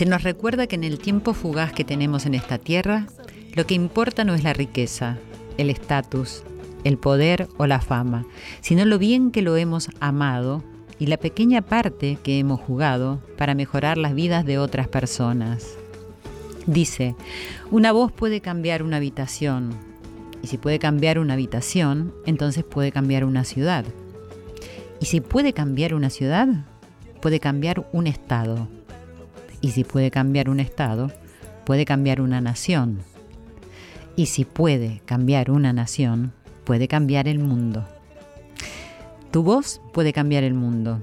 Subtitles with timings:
[0.00, 3.04] se nos recuerda que en el tiempo fugaz que tenemos en esta tierra,
[3.52, 5.18] lo que importa no es la riqueza,
[5.58, 6.42] el estatus,
[6.84, 8.24] el poder o la fama,
[8.62, 10.64] sino lo bien que lo hemos amado
[10.98, 15.76] y la pequeña parte que hemos jugado para mejorar las vidas de otras personas.
[16.64, 17.14] Dice,
[17.70, 19.74] una voz puede cambiar una habitación,
[20.42, 23.84] y si puede cambiar una habitación, entonces puede cambiar una ciudad.
[24.98, 26.48] Y si puede cambiar una ciudad,
[27.20, 28.79] puede cambiar un estado.
[29.60, 31.10] Y si puede cambiar un estado,
[31.64, 33.00] puede cambiar una nación.
[34.16, 36.32] Y si puede cambiar una nación,
[36.64, 37.86] puede cambiar el mundo.
[39.30, 41.00] Tu voz puede cambiar el mundo.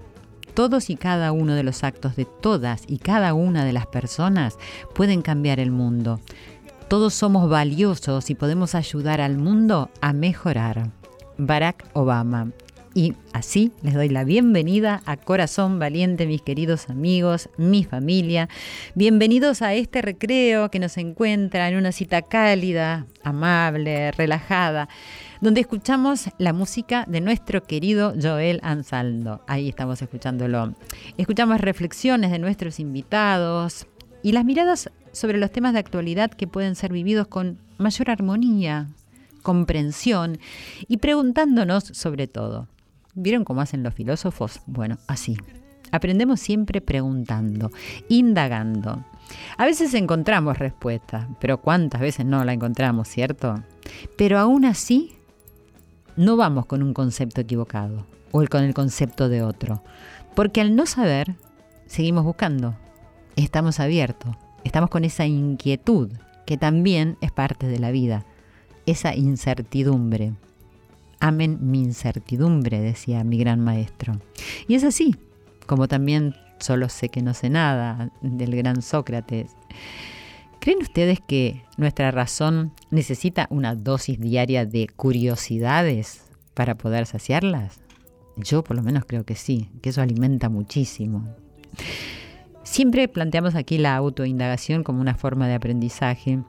[0.53, 4.57] Todos y cada uno de los actos de todas y cada una de las personas
[4.95, 6.19] pueden cambiar el mundo.
[6.87, 10.89] Todos somos valiosos y podemos ayudar al mundo a mejorar.
[11.37, 12.51] Barack Obama.
[12.97, 18.49] Y así les doy la bienvenida a Corazón Valiente, mis queridos amigos, mi familia.
[18.95, 24.89] Bienvenidos a este recreo que nos encuentra en una cita cálida, amable, relajada,
[25.41, 29.41] donde escuchamos la música de nuestro querido Joel Ansaldo.
[29.45, 30.73] Ahí estamos escuchándolo.
[31.19, 33.85] Escuchamos reflexiones de nuestros invitados
[34.23, 38.87] y las miradas sobre los temas de actualidad que pueden ser vividos con mayor armonía,
[39.43, 40.39] comprensión
[40.87, 42.67] y preguntándonos sobre todo.
[43.19, 44.61] ¿Vieron cómo hacen los filósofos?
[44.67, 45.35] Bueno, así.
[45.91, 47.71] Aprendemos siempre preguntando,
[48.09, 49.03] indagando.
[49.57, 53.63] A veces encontramos respuesta, pero ¿cuántas veces no la encontramos, cierto?
[54.19, 55.15] Pero aún así,
[56.15, 59.81] no vamos con un concepto equivocado o con el concepto de otro,
[60.35, 61.37] porque al no saber,
[61.87, 62.75] seguimos buscando,
[63.35, 66.11] estamos abiertos, estamos con esa inquietud
[66.45, 68.25] que también es parte de la vida,
[68.85, 70.33] esa incertidumbre.
[71.19, 74.19] Amen mi incertidumbre, decía mi gran maestro.
[74.67, 75.15] Y es así,
[75.65, 79.51] como también solo sé que no sé nada del gran Sócrates.
[80.59, 87.79] ¿Creen ustedes que nuestra razón necesita una dosis diaria de curiosidades para poder saciarlas?
[88.35, 91.27] Yo por lo menos creo que sí, que eso alimenta muchísimo.
[92.63, 96.39] Siempre planteamos aquí la autoindagación como una forma de aprendizaje,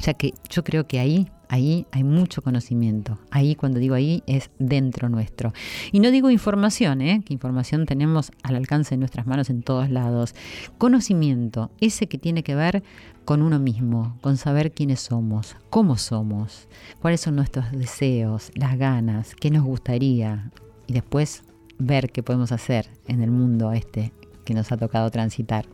[0.00, 3.18] ya que yo creo que ahí Ahí hay mucho conocimiento.
[3.30, 5.52] Ahí, cuando digo ahí, es dentro nuestro.
[5.92, 7.22] Y no digo información, ¿eh?
[7.26, 10.34] que información tenemos al alcance de nuestras manos en todos lados.
[10.78, 12.82] Conocimiento, ese que tiene que ver
[13.26, 16.68] con uno mismo, con saber quiénes somos, cómo somos,
[17.02, 20.50] cuáles son nuestros deseos, las ganas, qué nos gustaría.
[20.86, 21.42] Y después
[21.78, 24.10] ver qué podemos hacer en el mundo este
[24.44, 25.66] que nos ha tocado transitar.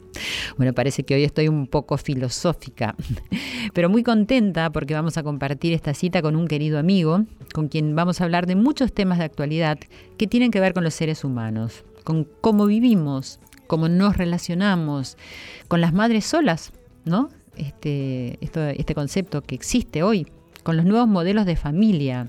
[0.57, 2.95] Bueno, parece que hoy estoy un poco filosófica,
[3.75, 7.95] pero muy contenta porque vamos a compartir esta cita con un querido amigo, con quien
[7.95, 9.79] vamos a hablar de muchos temas de actualidad
[10.17, 15.17] que tienen que ver con los seres humanos, con cómo vivimos, cómo nos relacionamos,
[15.69, 16.73] con las madres solas,
[17.05, 17.31] ¿no?
[17.57, 20.27] Este, este concepto que existe hoy
[20.63, 22.29] con los nuevos modelos de familia,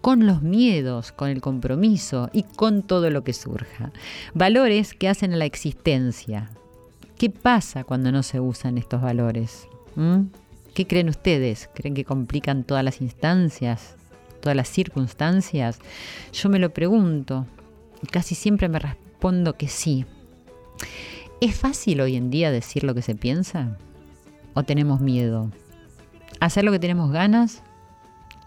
[0.00, 3.92] con los miedos, con el compromiso y con todo lo que surja.
[4.34, 6.50] Valores que hacen a la existencia.
[7.16, 9.68] ¿Qué pasa cuando no se usan estos valores?
[9.96, 10.26] ¿Mm?
[10.74, 11.68] ¿Qué creen ustedes?
[11.74, 13.96] ¿Creen que complican todas las instancias,
[14.40, 15.80] todas las circunstancias?
[16.32, 17.46] Yo me lo pregunto
[18.02, 20.06] y casi siempre me respondo que sí.
[21.40, 23.76] ¿Es fácil hoy en día decir lo que se piensa?
[24.54, 25.50] ¿O tenemos miedo?
[26.40, 27.62] ¿Hacer lo que tenemos ganas?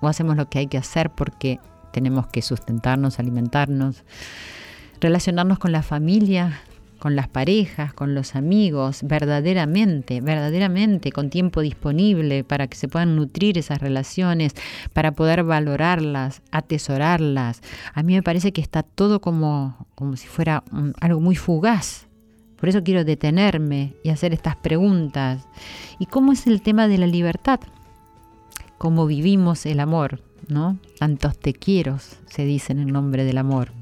[0.02, 1.60] O hacemos lo que hay que hacer porque
[1.92, 4.04] tenemos que sustentarnos, alimentarnos,
[5.00, 6.62] relacionarnos con la familia,
[7.02, 13.16] con las parejas, con los amigos, verdaderamente, verdaderamente, con tiempo disponible para que se puedan
[13.16, 14.54] nutrir esas relaciones,
[14.94, 17.62] para poder valorarlas, atesorarlas.
[17.96, 20.64] A mí me parece que está todo como, como si fuera
[21.02, 22.08] algo muy fugaz.
[22.58, 25.48] Por eso quiero detenerme y hacer estas preguntas.
[25.98, 27.60] ¿Y cómo es el tema de la libertad?
[28.82, 30.80] Cómo vivimos el amor, ¿no?
[30.98, 33.74] Tantos te quiero se dicen en nombre del amor.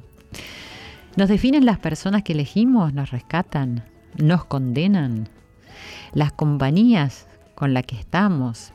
[1.16, 2.94] ¿Nos definen las personas que elegimos?
[2.94, 3.86] ¿Nos rescatan?
[4.18, 5.30] ¿Nos condenan?
[6.14, 8.74] ¿Las compañías con las que estamos?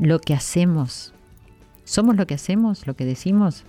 [0.00, 1.14] ¿Lo que hacemos?
[1.84, 2.88] ¿Somos lo que hacemos?
[2.88, 3.62] ¿Lo que decimos?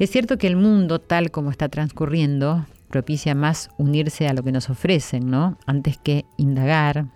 [0.00, 4.50] Es cierto que el mundo tal como está transcurriendo propicia más unirse a lo que
[4.50, 5.58] nos ofrecen, ¿no?
[5.64, 7.06] Antes que indagar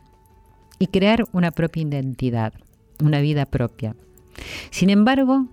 [0.78, 2.54] y crear una propia identidad,
[3.00, 3.96] una vida propia.
[4.70, 5.46] Sin embargo,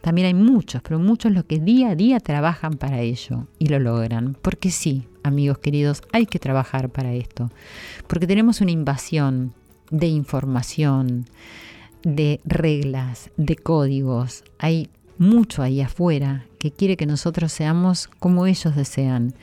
[0.00, 3.78] también hay muchos, pero muchos los que día a día trabajan para ello y lo
[3.78, 4.36] logran.
[4.40, 7.50] Porque sí, amigos queridos, hay que trabajar para esto.
[8.06, 9.52] Porque tenemos una invasión
[9.90, 11.26] de información,
[12.02, 14.44] de reglas, de códigos.
[14.58, 19.34] Hay mucho ahí afuera que quiere que nosotros seamos como ellos desean.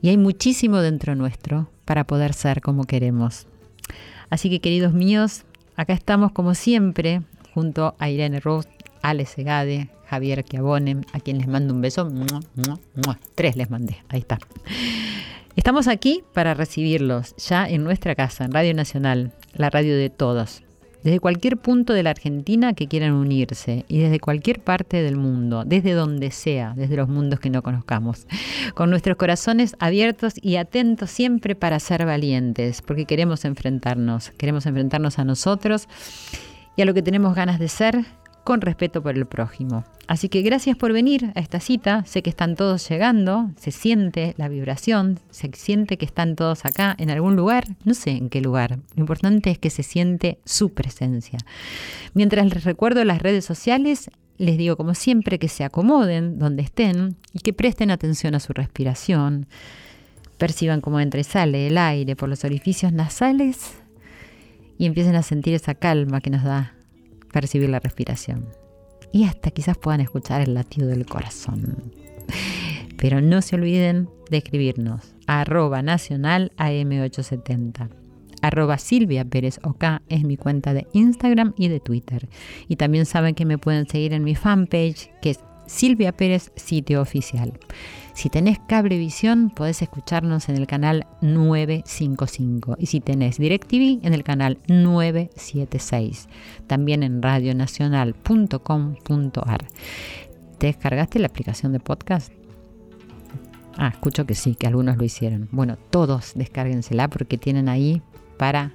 [0.00, 3.46] Y hay muchísimo dentro nuestro para poder ser como queremos.
[4.30, 5.44] Así que queridos míos,
[5.76, 7.22] acá estamos como siempre
[7.52, 8.68] junto a Irene Ross,
[9.02, 12.08] Ale Segade, Javier Chiabone, a quien les mando un beso.
[13.34, 14.38] Tres les mandé, ahí está.
[15.56, 20.62] Estamos aquí para recibirlos ya en nuestra casa, en Radio Nacional, la radio de todos
[21.02, 25.64] desde cualquier punto de la Argentina que quieran unirse y desde cualquier parte del mundo,
[25.64, 28.26] desde donde sea, desde los mundos que no conozcamos,
[28.74, 35.18] con nuestros corazones abiertos y atentos siempre para ser valientes, porque queremos enfrentarnos, queremos enfrentarnos
[35.18, 35.88] a nosotros
[36.76, 38.04] y a lo que tenemos ganas de ser
[38.44, 39.84] con respeto por el prójimo.
[40.06, 42.04] Así que gracias por venir a esta cita.
[42.04, 46.96] Sé que están todos llegando, se siente la vibración, se siente que están todos acá
[46.98, 48.80] en algún lugar, no sé en qué lugar.
[48.96, 51.38] Lo importante es que se siente su presencia.
[52.14, 57.16] Mientras les recuerdo las redes sociales, les digo como siempre que se acomoden donde estén
[57.32, 59.46] y que presten atención a su respiración.
[60.38, 63.74] Perciban cómo entra el aire por los orificios nasales
[64.78, 66.74] y empiecen a sentir esa calma que nos da
[67.32, 68.48] percibir la respiración.
[69.12, 71.92] Y hasta quizás puedan escuchar el latido del corazón.
[72.96, 77.88] Pero no se olviden de escribirnos a arroba nacional AM870.
[78.42, 82.28] Arroba Silvia Pérez OK es mi cuenta de Instagram y de Twitter.
[82.68, 87.00] Y también saben que me pueden seguir en mi fanpage que es Silvia Pérez Sitio
[87.00, 87.52] Oficial.
[88.14, 94.24] Si tenés cablevisión, podés escucharnos en el canal 955 y si tenés DirecTV en el
[94.24, 96.28] canal 976,
[96.66, 99.66] también en radionacional.com.ar.
[100.58, 102.32] ¿Te descargaste la aplicación de podcast?
[103.76, 105.48] Ah, escucho que sí, que algunos lo hicieron.
[105.52, 108.02] Bueno, todos descárguensela porque tienen ahí
[108.36, 108.72] para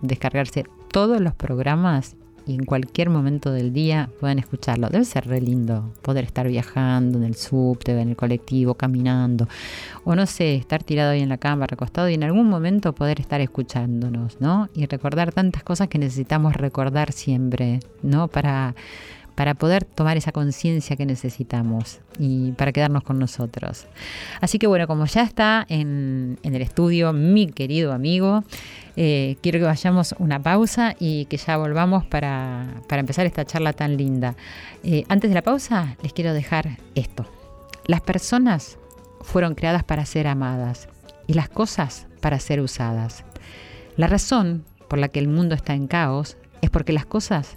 [0.00, 4.88] descargarse todos los programas y en cualquier momento del día pueden escucharlo.
[4.88, 9.48] Debe ser re lindo poder estar viajando en el subte, en el colectivo, caminando,
[10.04, 13.20] o no sé, estar tirado ahí en la cama, recostado y en algún momento poder
[13.20, 14.68] estar escuchándonos, ¿no?
[14.74, 18.28] Y recordar tantas cosas que necesitamos recordar siempre, ¿no?
[18.28, 18.74] Para
[19.34, 23.86] para poder tomar esa conciencia que necesitamos y para quedarnos con nosotros.
[24.40, 28.44] Así que bueno, como ya está en, el estudio mi querido amigo,
[28.96, 33.96] eh, quiero que vayamos una pausa y que ya volvamos para, empezar esta charla tan
[33.96, 34.36] linda.
[34.84, 37.26] Eh, antes de la pausa, les quiero dejar esto.
[37.86, 38.78] Las personas
[39.20, 40.88] fueron creadas para ser amadas
[41.26, 43.24] y las cosas para ser usadas.
[43.96, 47.56] La razón por la que el mundo está en caos es porque las cosas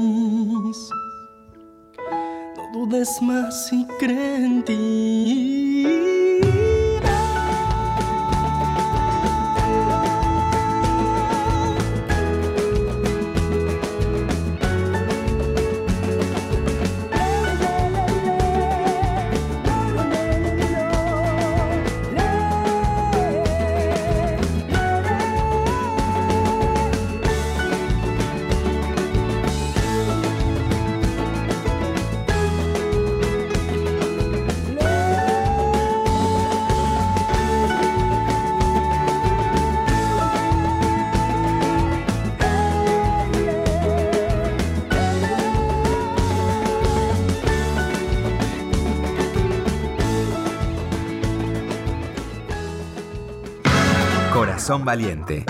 [2.73, 6.20] Dudes más y cree en ti.
[54.71, 55.43] Son Valiente,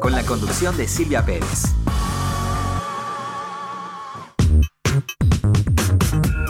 [0.00, 1.64] con la conducción de Silvia Pérez.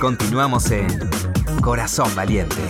[0.01, 0.87] Continuamos en
[1.61, 2.63] Corazón Valiente.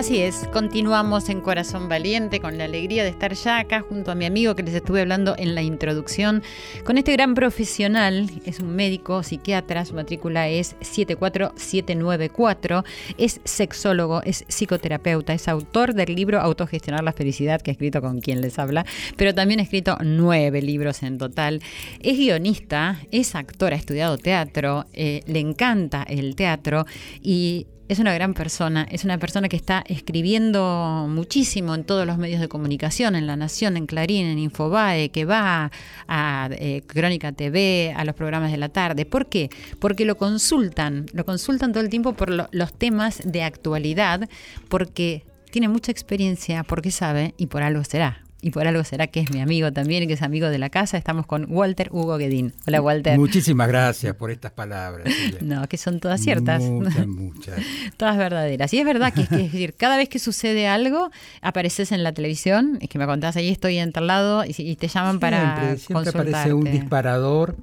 [0.00, 4.14] Así es, continuamos en Corazón Valiente con la alegría de estar ya acá junto a
[4.14, 6.42] mi amigo que les estuve hablando en la introducción,
[6.84, 12.82] con este gran profesional, es un médico psiquiatra, su matrícula es 74794,
[13.18, 18.22] es sexólogo, es psicoterapeuta, es autor del libro Autogestionar la Felicidad, que ha escrito con
[18.22, 18.86] quien les habla,
[19.18, 21.60] pero también ha escrito nueve libros en total,
[22.00, 26.86] es guionista, es actor, ha estudiado teatro, eh, le encanta el teatro
[27.20, 32.18] y es una gran persona, es una persona que está escribiendo muchísimo en todos los
[32.18, 35.72] medios de comunicación, en La Nación, en Clarín, en Infobae, que va
[36.06, 39.06] a eh, Crónica TV, a los programas de la tarde.
[39.06, 39.50] ¿Por qué?
[39.80, 44.28] Porque lo consultan, lo consultan todo el tiempo por los temas de actualidad,
[44.68, 49.20] porque tiene mucha experiencia, porque sabe y por algo será y por algo será que
[49.20, 50.96] es mi amigo también, que es amigo de la casa.
[50.96, 52.54] Estamos con Walter Hugo Guedín.
[52.66, 53.18] Hola, Walter.
[53.18, 55.12] Muchísimas gracias por estas palabras.
[55.40, 56.62] no, que son todas ciertas.
[56.62, 57.60] Muchas, muchas.
[57.96, 58.72] todas verdaderas.
[58.72, 61.10] Y es verdad que es, que, es decir, cada vez que sucede algo,
[61.42, 64.88] apareces en la televisión, es que me contás, ahí estoy en tal lado, y, te
[64.88, 67.56] llaman para siempre aparece un disparador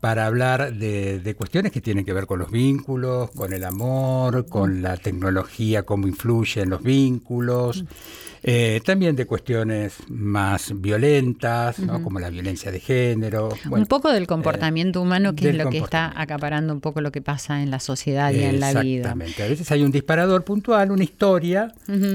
[0.00, 4.46] para hablar de, de, cuestiones que tienen que ver con los vínculos, con el amor,
[4.46, 7.84] con la tecnología, cómo influye en los vínculos.
[8.42, 13.50] Eh, también de cuestiones más violentas, como la violencia de género.
[13.70, 17.22] un poco del comportamiento humano, que es lo que está acaparando un poco lo que
[17.22, 19.00] pasa en la sociedad y en la vida.
[19.00, 19.42] Exactamente.
[19.42, 21.72] A veces hay un disparador puntual, una historia,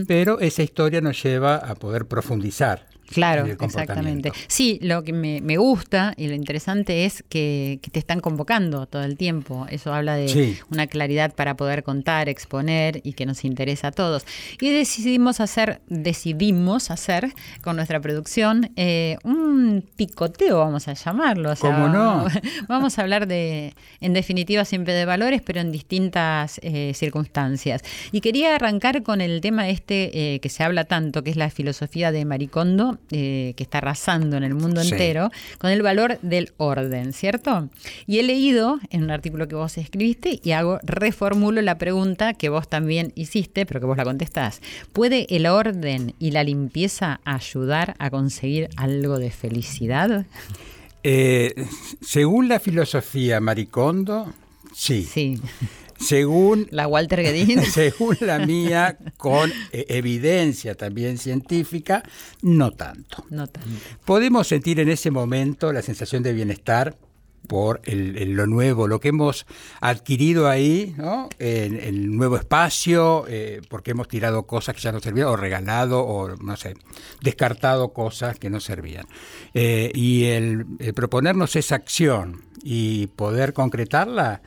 [0.07, 4.31] pero esa historia nos lleva a poder profundizar Claro, exactamente.
[4.47, 9.17] Sí, lo que me, gusta y lo interesante es que, te están convocando todo el
[9.17, 9.67] tiempo.
[9.69, 14.25] Eso habla de una claridad para poder contar, exponer y que nos interesa a todos.
[14.59, 21.53] Y decidimos hacer, decidimos hacer con nuestra producción eh, un picoteo, vamos a llamarlo.
[21.59, 22.25] ¿Cómo no?
[22.67, 27.81] Vamos a hablar de, en definitiva, siempre de valores, pero en distintas eh, circunstancias.
[28.11, 31.49] Y quería arrancar con el tema este eh, que se habla tanto, que es la
[31.49, 36.51] filosofía de Maricondo eh, que está arrasando en el mundo entero, con el valor del
[36.57, 37.69] orden, ¿cierto?
[38.07, 42.49] Y he leído en un artículo que vos escribiste y hago, reformulo la pregunta que
[42.49, 44.61] vos también hiciste, pero que vos la contestás.
[44.93, 50.25] ¿Puede el orden y la limpieza ayudar a conseguir algo de felicidad?
[51.03, 51.53] Eh,
[52.01, 54.33] según la filosofía Maricondo,
[54.73, 55.03] sí.
[55.03, 55.41] Sí.
[56.03, 57.63] Según la Walter Guedin.
[57.71, 62.03] Según la mía, con eh, evidencia también científica,
[62.41, 63.25] no tanto.
[63.29, 63.69] No tanto.
[64.05, 66.97] Podemos sentir en ese momento la sensación de bienestar
[67.47, 69.45] por lo nuevo, lo que hemos
[69.81, 71.29] adquirido ahí, ¿no?
[71.39, 76.05] en, el nuevo espacio, eh, porque hemos tirado cosas que ya no servían, o regalado,
[76.05, 76.75] o no sé,
[77.21, 79.05] descartado cosas que no servían.
[79.53, 84.41] Eh, y el proponernos esa acción y poder concretarla,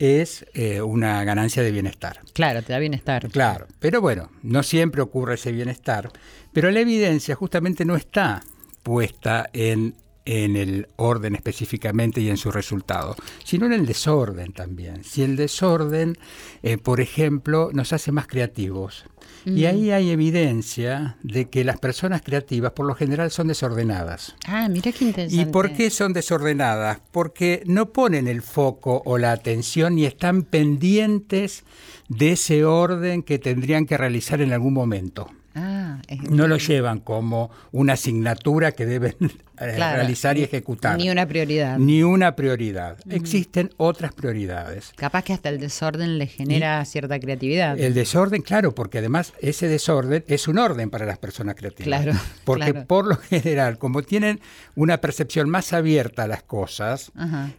[0.00, 2.20] es eh, una ganancia de bienestar.
[2.32, 3.28] Claro, te da bienestar.
[3.28, 6.10] Claro, pero bueno, no siempre ocurre ese bienestar,
[6.52, 8.42] pero la evidencia justamente no está
[8.82, 9.94] puesta en,
[10.30, 15.02] en el orden específicamente y en su resultado, sino en el desorden también.
[15.02, 16.16] Si el desorden,
[16.62, 19.06] eh, por ejemplo, nos hace más creativos,
[19.44, 24.36] y ahí hay evidencia de que las personas creativas por lo general son desordenadas.
[24.46, 25.42] Ah, mira qué interesante.
[25.42, 27.00] ¿Y por qué son desordenadas?
[27.10, 31.64] Porque no ponen el foco o la atención y están pendientes
[32.08, 35.30] de ese orden que tendrían que realizar en algún momento.
[35.54, 39.16] Ah, no lo llevan como una asignatura que deben
[39.60, 40.96] eh, realizar y ejecutar.
[40.96, 41.78] Ni una prioridad.
[41.78, 42.96] Ni una prioridad.
[43.10, 44.92] Existen otras prioridades.
[44.96, 47.78] Capaz que hasta el desorden le genera cierta creatividad.
[47.78, 52.02] El desorden, claro, porque además ese desorden es un orden para las personas creativas.
[52.02, 52.18] Claro.
[52.44, 54.40] Porque por lo general, como tienen
[54.74, 57.12] una percepción más abierta a las cosas,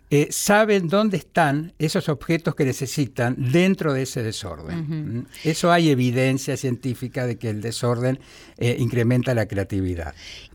[0.10, 5.20] eh, saben dónde están esos objetos que necesitan dentro de ese desorden.
[5.20, 5.26] ¿Mm?
[5.44, 8.20] Eso hay evidencia científica de que el desorden orden
[8.58, 10.14] eh, incrementa la creatividad.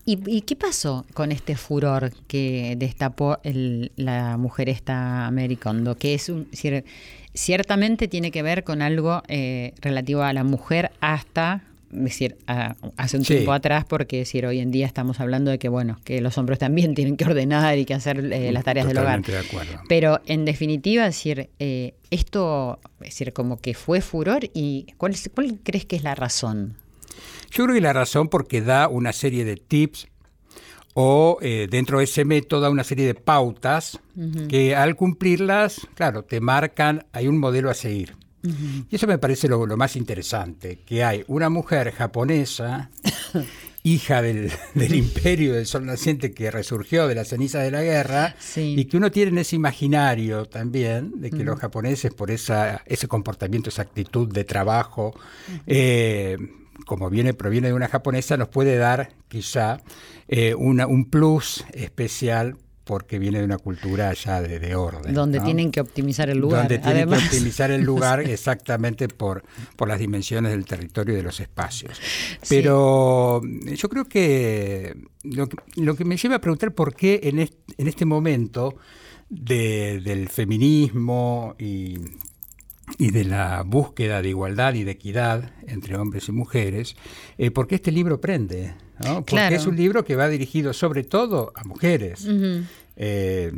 [0.09, 5.97] ¿Y, qué pasó con este furor que destapó la mujer esta Americondo?
[5.97, 6.47] Que es un,
[7.33, 13.23] ciertamente tiene que ver con algo eh, relativo a la mujer hasta decir, hace un
[13.23, 16.59] tiempo atrás, porque decir, hoy en día estamos hablando de que, bueno, que los hombres
[16.59, 19.21] también tienen que ordenar y que hacer eh, las tareas del hogar.
[19.89, 21.49] Pero en definitiva, decir,
[22.11, 26.77] esto, es decir, como que fue furor y ¿cuál, ¿cuál crees que es la razón?
[27.51, 30.07] Yo creo que la razón porque da una serie de tips
[30.93, 33.99] o eh, dentro de ese método da una serie de pautas
[34.49, 38.15] que al cumplirlas, claro, te marcan, hay un modelo a seguir.
[38.89, 42.89] Y eso me parece lo, más interesante, que hay una mujer japonesa
[43.83, 48.35] hija del, del, imperio del sol naciente que resurgió de las cenizas de la guerra
[48.39, 48.75] Sí.
[48.77, 53.07] y que uno tiene en ese imaginario también de que los japoneses por esa, ese
[53.07, 55.13] comportamiento, esa actitud de trabajo,
[55.65, 56.37] eh,
[56.87, 59.79] como viene, proviene de una japonesa, nos puede dar quizá
[60.27, 65.13] eh, una, un plus especial porque viene de una cultura ya de, de orden.
[65.13, 65.43] Donde ¿no?
[65.45, 66.61] tienen que optimizar el lugar.
[66.61, 69.43] Donde tienen Además, que optimizar el lugar exactamente por,
[69.75, 71.99] por las dimensiones del territorio y de los espacios.
[72.47, 77.39] Pero yo creo que lo, que lo que me lleva a preguntar por qué en
[77.39, 78.77] este, en este momento
[79.29, 81.95] de- del feminismo y,
[82.97, 86.95] y de la búsqueda de igualdad y de equidad entre hombres y mujeres,
[87.37, 88.73] eh, ¿por qué este libro prende?
[89.03, 89.15] ¿no?
[89.15, 89.55] Porque Claro.
[89.55, 92.27] es un libro que va dirigido sobre todo a mujeres.
[92.95, 93.51] Eh,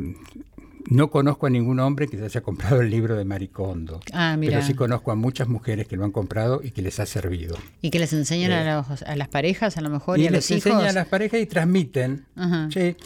[0.90, 4.60] no conozco a ningún hombre que se haya comprado el libro de Maricondo, Ah, pero
[4.62, 7.56] sí conozco a muchas mujeres que lo han comprado y que les ha servido.
[7.80, 8.68] Y que les enseñan Eh.
[8.70, 10.66] a, los- a las parejas, a lo mejor, y, Y a les los hijos.
[10.72, 12.24] enseñan a las parejas y transmiten.
[12.72, 12.96] Sí.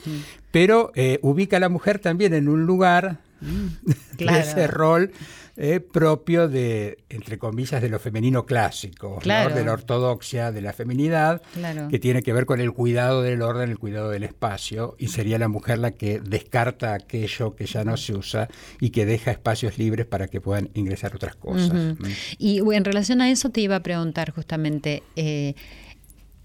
[0.51, 3.19] Pero eh, ubica a la mujer también en un lugar
[4.17, 4.39] claro.
[4.39, 5.13] de ese rol
[5.57, 11.43] eh, propio de, entre comillas, de lo femenino clásico, de la ortodoxia, de la feminidad,
[11.55, 11.89] Claro.
[11.89, 15.39] que tiene que ver con el cuidado del orden, el cuidado del espacio, y sería
[15.39, 18.49] la mujer la que descarta aquello que ya no se usa
[18.81, 21.73] y que deja espacios libres para que puedan ingresar otras cosas.
[21.73, 22.05] Mm.
[22.39, 25.55] Y en relación a eso te iba a preguntar justamente, eh,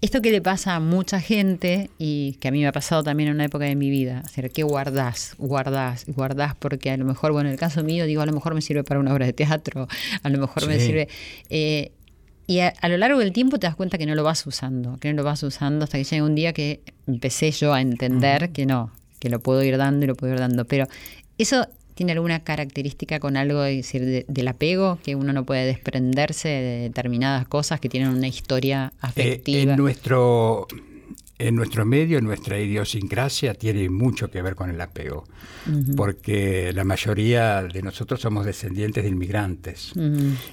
[0.00, 3.28] esto que le pasa a mucha gente y que a mí me ha pasado también
[3.28, 5.34] en una época de mi vida, o sea, ¿qué guardás?
[5.38, 8.54] Guardás, guardás porque a lo mejor, bueno, en el caso mío digo, a lo mejor
[8.54, 9.88] me sirve para una obra de teatro,
[10.22, 11.08] a lo mejor me sirve...
[11.50, 11.92] eh,
[12.46, 14.96] y a, a lo largo del tiempo te das cuenta que no lo vas usando,
[14.98, 18.50] que no lo vas usando hasta que llega un día que empecé yo a entender
[18.50, 20.64] que no, que lo puedo ir dando y lo puedo ir dando.
[20.64, 20.88] Pero
[21.38, 21.68] eso
[22.00, 26.48] tiene alguna característica con algo es decir, de- del apego, que uno no puede desprenderse
[26.48, 29.74] de determinadas cosas que tienen una historia Eh, afectiva.
[29.74, 30.66] en, nuestro,
[31.48, 35.24] en nuestro medio, en nuestra idiosincrasia, tiene mucho que ver con el apego,
[35.96, 39.92] porque la mayoría de nosotros somos descendientes de inmigrantes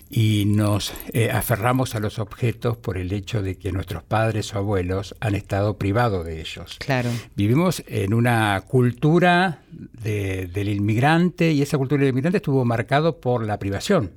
[0.09, 4.57] y nos eh, aferramos a los objetos por el hecho de que nuestros padres o
[4.59, 6.77] abuelos han estado privados de ellos.
[6.79, 7.09] Claro.
[7.35, 13.45] Vivimos en una cultura de- del inmigrante y esa cultura del inmigrante estuvo marcado por
[13.45, 14.11] la privación.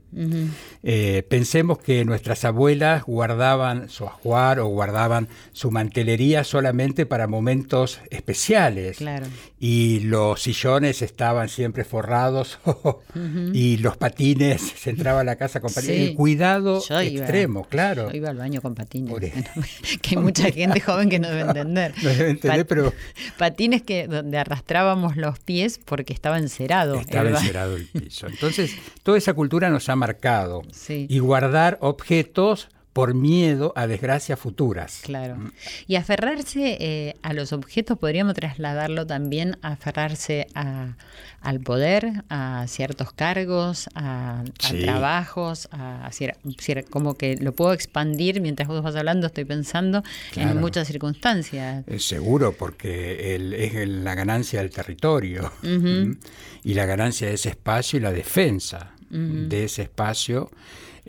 [0.82, 6.59] Eh, pensemos que nuestras abuelas guardaban su ajuar o guardaban su mantelería solamente
[7.06, 8.98] para momentos especiales.
[8.98, 9.26] Claro.
[9.58, 12.58] Y los sillones estaban siempre forrados
[13.52, 15.96] y los patines se entraba a la casa con patines.
[15.96, 16.02] Sí.
[16.10, 18.10] El cuidado Yo iba- extremo, claro.
[18.10, 19.10] Yo iba al baño con patines.
[19.10, 19.20] Por
[20.00, 21.94] que hay mucha gente joven que no debe entender.
[22.02, 22.92] No debe entender, pero-
[23.38, 26.94] Patines que donde arrastrábamos los pies porque estaba encerado.
[27.00, 28.26] Estaba el encerado el piso.
[28.26, 30.62] Entonces, toda esa cultura nos ha marcado.
[30.72, 31.06] Sí.
[31.08, 32.68] Y guardar objetos
[33.00, 35.00] por miedo a desgracias futuras.
[35.02, 35.38] Claro.
[35.86, 40.96] Y aferrarse eh, a los objetos, podríamos trasladarlo también a aferrarse a,
[41.40, 44.82] al poder, a ciertos cargos, a, a Sí.
[44.82, 49.46] trabajos, a, a cier- cier- como que lo puedo expandir mientras vos vas hablando, estoy
[49.46, 50.50] pensando Claro.
[50.50, 51.84] en muchas circunstancias.
[51.86, 55.50] Es seguro, porque el- es el- la ganancia del territorio
[56.62, 60.50] y la ganancia de ese espacio y la defensa de ese espacio.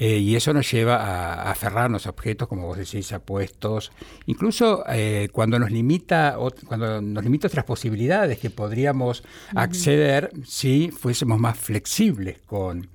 [0.03, 3.91] Eh, y eso nos lleva a, a aferrarnos a objetos, como vos decís, a puestos,
[4.25, 6.35] incluso eh, cuando nos limita
[6.65, 9.23] cuando nos limita otras posibilidades que podríamos
[9.55, 12.87] acceder si fuésemos más flexibles con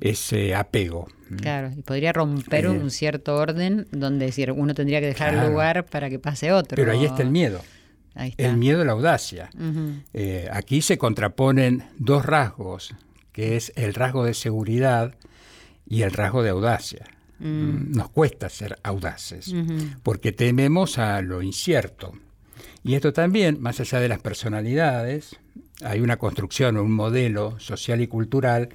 [0.00, 1.06] ese apego.
[1.30, 1.36] ¿m?
[1.40, 2.68] Claro, y podría romper Eh.
[2.70, 5.50] un cierto orden donde decir, uno tendría que dejar Claro.
[5.50, 6.76] lugar para que pase otro.
[6.76, 7.60] Pero ahí está el miedo.
[8.14, 8.44] Ahí está.
[8.46, 9.50] El miedo a la audacia.
[10.12, 12.94] Eh, aquí se contraponen dos rasgos,
[13.32, 15.14] que es el rasgo de seguridad
[15.86, 17.06] y el rasgo de audacia.
[17.38, 19.52] Mm, Nos cuesta ser audaces,
[20.02, 22.12] porque tememos a lo incierto.
[22.82, 25.36] Y esto también, más allá de las personalidades,
[25.82, 28.68] hay una construcción, un modelo social y cultural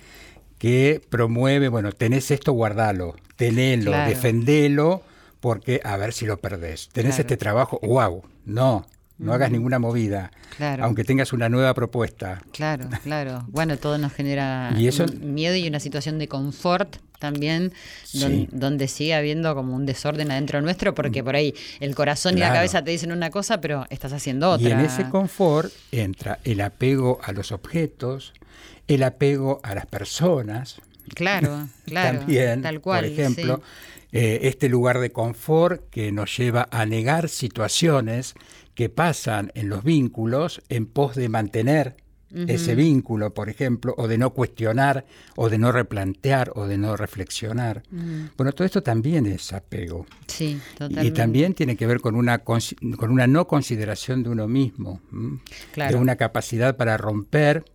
[0.58, 4.10] que promueve, bueno, tenés esto, guardalo, tenelo, Claro.
[4.10, 5.04] defendelo,
[5.40, 6.90] porque a ver si lo perdés.
[6.92, 7.22] Tenés Claro.
[7.22, 8.86] este trabajo, wow, no,
[9.20, 10.86] no hagas ninguna movida, Claro.
[10.86, 12.42] aunque tengas una nueva propuesta.
[12.52, 13.46] Claro, claro.
[13.50, 17.74] Bueno, todo nos genera Y eso- un miedo y una situación de confort también,
[18.14, 18.48] don- Sí.
[18.52, 22.54] donde sigue habiendo como un desorden adentro nuestro, porque por ahí el corazón y la
[22.54, 24.70] cabeza te dicen una cosa, pero estás haciendo otra.
[24.70, 28.34] Y en ese confort entra el apego a los objetos,
[28.88, 30.78] el apego a las personas,
[31.14, 32.20] Claro, claro.
[32.20, 33.04] también, tal cual.
[33.04, 33.99] por ejemplo, sí.
[34.12, 38.34] Eh, este lugar de confort que nos lleva a negar situaciones
[38.74, 41.98] que pasan en los vínculos en pos de mantener
[42.32, 46.96] ese vínculo, por ejemplo, o de no cuestionar, o de no replantear, o de no
[46.96, 47.84] reflexionar.
[48.38, 50.06] Bueno, todo esto también es apego.
[50.28, 51.08] Sí, totalmente.
[51.08, 52.62] Y también tiene que ver con una, con
[53.02, 55.02] una no consideración de uno mismo,
[55.76, 57.66] de una capacidad para romper,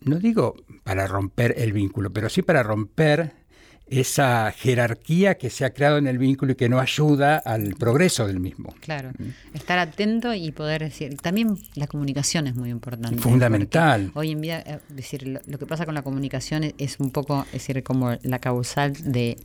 [0.00, 3.45] no digo para romper el vínculo, pero sí para romper
[3.88, 8.26] esa jerarquía que se ha creado en el vínculo y que no ayuda al progreso
[8.26, 8.74] del mismo.
[8.80, 9.56] Claro, mm.
[9.56, 13.18] estar atento y poder decir, también la comunicación es muy importante.
[13.18, 14.10] Fundamental.
[14.14, 17.52] Hoy en día, eh, decir, lo, que pasa con la comunicación es, un poco, es
[17.52, 19.38] decir, como la causal de,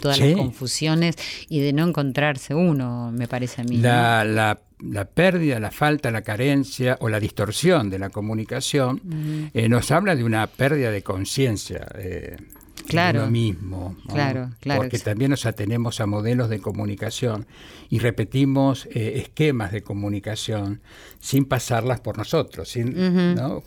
[0.00, 1.16] todas las confusiones
[1.48, 3.76] y de no encontrarse uno, me parece a mí.
[3.76, 9.68] La, la, la pérdida, la falta, la carencia o la distorsión de la comunicación eh,
[9.68, 11.86] nos habla de una pérdida de conciencia.
[11.98, 12.36] Eh,
[12.86, 13.96] claro, mismo.
[14.08, 14.82] Claro, claro.
[14.82, 17.46] Porque también nos atenemos a modelos de comunicación
[17.90, 20.80] y repetimos eh, esquemas de comunicación
[21.20, 22.94] sin pasarlas por nosotros, sin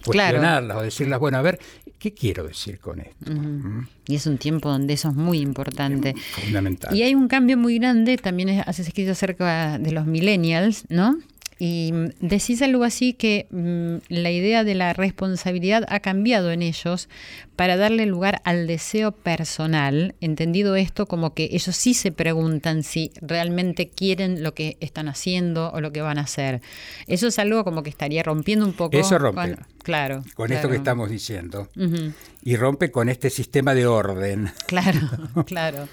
[0.03, 1.59] cuestionarlas o decirlas, bueno, a ver,
[1.99, 3.31] ¿qué quiero decir con esto?
[3.31, 3.87] ¿Mm?
[4.07, 6.15] Y es un tiempo donde eso es muy importante.
[6.41, 6.95] fundamental.
[6.95, 11.17] Y hay un cambio muy grande, también has escrito acerca de los millennials, ¿no?
[11.57, 17.07] Y decís algo así que mm, la idea de la responsabilidad ha cambiado en ellos
[17.55, 23.11] para darle lugar al deseo personal, entendido esto como que ellos sí se preguntan si
[23.21, 26.61] realmente quieren lo que están haciendo o lo que van a hacer.
[27.07, 28.97] Eso es algo como que estaría rompiendo un poco.
[28.97, 29.55] Eso rompe.
[29.55, 30.23] Con, claro.
[30.33, 31.69] Con esto que estamos diciendo.
[32.43, 34.51] Y rompe con este sistema de orden.
[34.67, 34.99] Claro,
[35.45, 35.87] claro.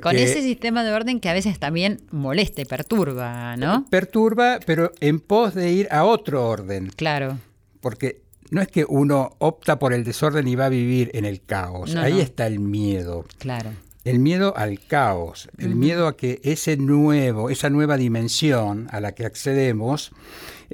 [0.00, 3.84] Con ese sistema de orden que a veces también molesta y perturba, ¿no?
[3.90, 6.90] Perturba, pero en pos de ir a otro orden.
[6.96, 7.38] Claro.
[7.80, 11.42] Porque no es que uno opta por el desorden y va a vivir en el
[11.42, 11.94] caos.
[11.96, 13.26] Ahí está el miedo.
[13.38, 13.72] Claro.
[14.04, 19.12] El miedo al caos, el miedo a que ese nuevo, esa nueva dimensión a la
[19.12, 20.12] que accedemos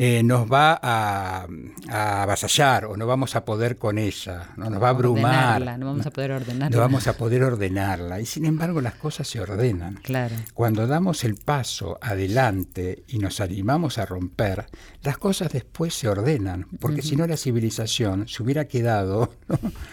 [0.02, 1.46] eh, nos va a,
[2.22, 5.60] avasallar o no vamos a poder con ella, no nos va a abrumar.
[5.78, 6.74] no vamos a poder ordenarla.
[6.74, 8.18] No vamos a poder ordenarla.
[8.18, 9.96] Y sin embargo las cosas se ordenan.
[9.96, 10.36] Claro.
[10.54, 14.68] Cuando damos el paso adelante y nos animamos a romper,
[15.02, 19.32] las cosas después se ordenan, porque si no la civilización se hubiera quedado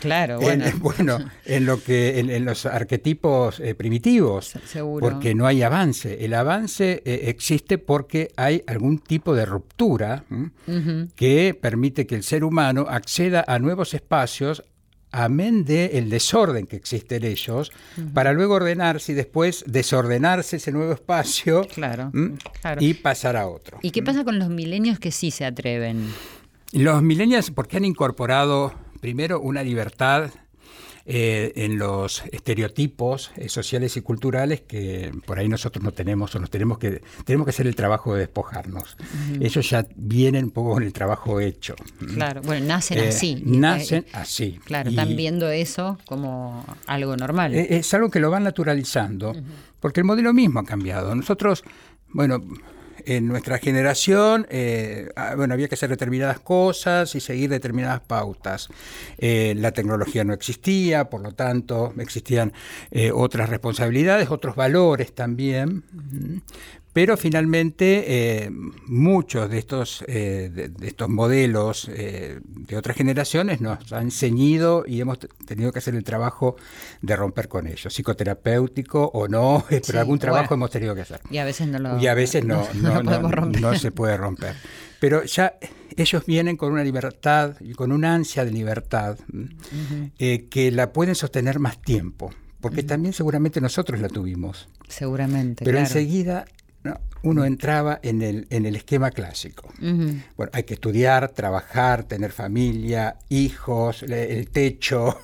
[0.02, 0.66] claro, bueno.
[0.66, 5.08] En, bueno, en lo que en, los arquetipos eh, primitivos, Seguro.
[5.08, 6.26] porque no hay avance.
[6.26, 10.26] El avance eh, existe porque hay algún tipo de ruptura
[11.16, 14.64] que permite que el ser humano acceda a nuevos espacios
[15.18, 17.72] amén de el desorden que existe en ellos,
[18.14, 22.12] para luego ordenarse y después desordenarse ese nuevo espacio claro,
[22.80, 23.80] y pasar a otro.
[23.82, 26.14] ¿Y qué pasa con los milenios que sí se atreven?
[26.72, 30.32] Los milenios porque han incorporado primero una libertad
[31.10, 36.40] eh, en los estereotipos eh, sociales y culturales que por ahí nosotros no tenemos o
[36.40, 38.98] nos tenemos que tenemos que hacer el trabajo de despojarnos.
[39.40, 41.76] Ellos ya vienen un poco con el trabajo hecho.
[42.14, 43.42] Claro, bueno, nacen eh, así.
[43.46, 44.60] Nacen así.
[44.66, 47.56] Claro, están viendo eso como algo normal.
[47.56, 49.34] Es algo que lo van naturalizando,
[49.80, 51.16] porque el modelo mismo ha cambiado.
[51.16, 51.64] Nosotros,
[52.10, 52.44] bueno,
[53.08, 58.68] en nuestra generación, eh, ah, bueno, había que hacer determinadas cosas y seguir determinadas pautas.
[59.18, 62.52] Eh, la tecnología no existía, por lo tanto, existían
[62.92, 65.86] eh, otras responsabilidades, otros valores también.
[66.98, 68.50] Pero finalmente eh,
[68.88, 75.00] muchos de estos, eh, de, estos modelos eh, de otras generaciones nos han ceñido y
[75.00, 76.56] hemos tenido que hacer el trabajo
[77.04, 81.22] de romper con ellos, psicoterapéutico o no, pero algún trabajo hemos tenido que hacer.
[81.30, 82.68] Y a veces no lo Y a veces no,
[83.62, 84.56] no, se puede romper.
[85.00, 85.54] Pero ya
[85.96, 89.20] ellos vienen con una libertad y con una ansia de libertad
[90.18, 94.68] que la pueden sostener más tiempo porque también seguramente nosotros la tuvimos.
[94.90, 95.64] Seguramente.
[95.64, 96.46] Pero enseguida
[97.24, 99.70] uno entraba en el, en el esquema clásico.
[99.80, 105.20] Bueno, hay que estudiar, trabajar, tener familia, hijos, el techo.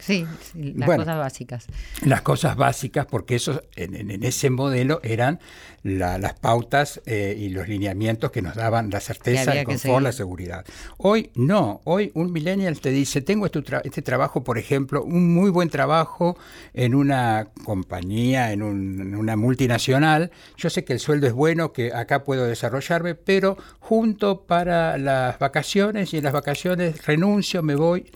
[0.00, 1.66] Sí, las cosas básicas.
[2.04, 5.38] Las cosas básicas, porque eso, en, en ese modelo eran
[5.82, 10.64] las pautas eh, y los lineamientos que nos daban la certeza, el confort, la seguridad.
[10.98, 15.50] Hoy no, hoy un millennial te dice, tengo este, este, trabajo, por ejemplo, un muy
[15.50, 16.36] buen trabajo
[16.74, 21.92] en una compañía, en, en una multinacional, yo sé que el sueldo es bueno, que
[21.92, 28.10] acá puedo desarrollarme, pero junto para las vacaciones y en las vacaciones renuncio, me voy.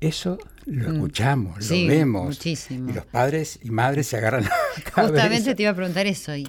[0.00, 0.94] Eso lo mm.
[0.94, 2.26] escuchamos, lo vemos.
[2.26, 2.90] Muchísimo.
[2.90, 4.50] Y los padres y madres se agarran a
[4.94, 6.34] Justamente te iba a preguntar eso.
[6.34, 6.44] ¿Y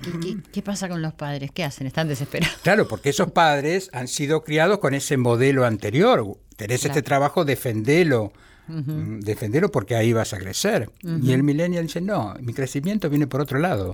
[0.52, 1.52] qué, pasa con los padres?
[1.54, 1.88] ¿Qué hacen?
[1.88, 2.58] ¿Están desesperados?
[2.64, 6.26] Claro, porque esos padres han sido criados con ese modelo anterior.
[6.56, 8.34] Tenés este trabajo, defendelo.
[8.68, 10.90] Mm, defendelo porque ahí vas a crecer.
[11.04, 13.94] Y el millennial dice, no, mi crecimiento viene por otro lado.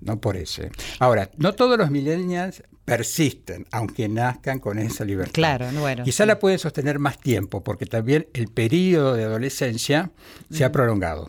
[0.00, 0.70] No por ese.
[0.98, 5.34] Ahora, no todos los millennials persisten, aunque nazcan con esa libertad.
[5.34, 6.04] Claro, bueno.
[6.04, 10.10] Quizá la pueden sostener más tiempo, porque también el periodo de adolescencia
[10.50, 11.28] se ha prolongado.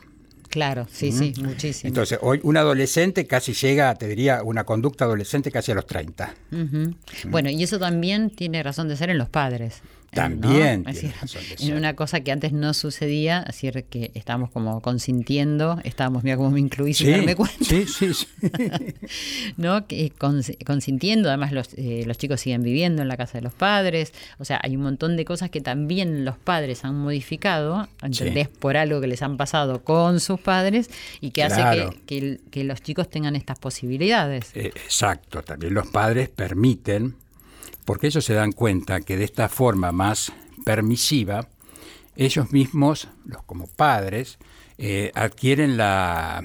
[0.50, 1.90] Claro, sí, sí, muchísimo.
[1.90, 6.34] Entonces, hoy un adolescente casi llega, te diría, una conducta adolescente casi a los 30.
[6.52, 6.96] Ujú.
[7.28, 9.82] Bueno, y eso también tiene razón de ser en los padres.
[10.12, 10.16] ¿No?
[10.16, 11.14] También Es decir,
[11.72, 16.36] en una cosa que antes no sucedía, es decir, que estábamos como consintiendo, estábamos, mira
[16.38, 17.64] cómo me incluí sin darme cuenta.
[17.64, 18.28] sí, sí, sí.
[19.58, 19.86] ¿no?
[19.88, 23.54] Que cons- consintiendo, además los, eh, los chicos siguen viviendo en la casa de los
[23.54, 28.48] padres, o sea, hay un montón de cosas que también los padres han modificado, ¿entendés?
[28.48, 30.90] Por algo que les han pasado con sus padres
[31.22, 31.90] y que Claro.
[31.90, 34.52] hace que, que los chicos tengan estas posibilidades.
[34.56, 37.16] Eh, exacto, también los padres permiten,
[37.90, 40.32] porque ellos se dan cuenta que de esta forma más
[40.64, 41.48] permisiva,
[42.16, 44.38] ellos mismos, los como padres,
[44.78, 46.44] eh, adquieren la,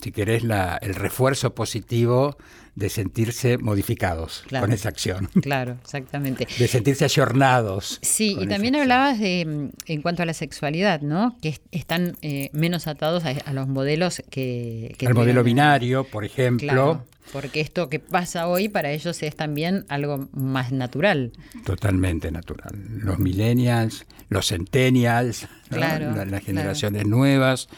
[0.00, 2.36] si querés, la, el refuerzo positivo
[2.76, 4.66] de sentirse modificados Claro.
[4.66, 6.46] con esa acción, Claro, exactamente.
[6.58, 7.98] de sentirse ayornados.
[8.02, 11.36] Sí, y también hablabas de, mm, en cuanto a la sexualidad, ¿no?
[11.40, 14.94] Que es- están eh, menos atados a, a los modelos que...
[14.98, 16.66] que Al modelo binario, por ejemplo.
[16.66, 21.32] Claro, porque esto que pasa hoy para ellos es también algo más natural.
[21.64, 22.72] Totalmente natural.
[23.02, 27.68] Los millennials, los centennials, las generaciones nuevas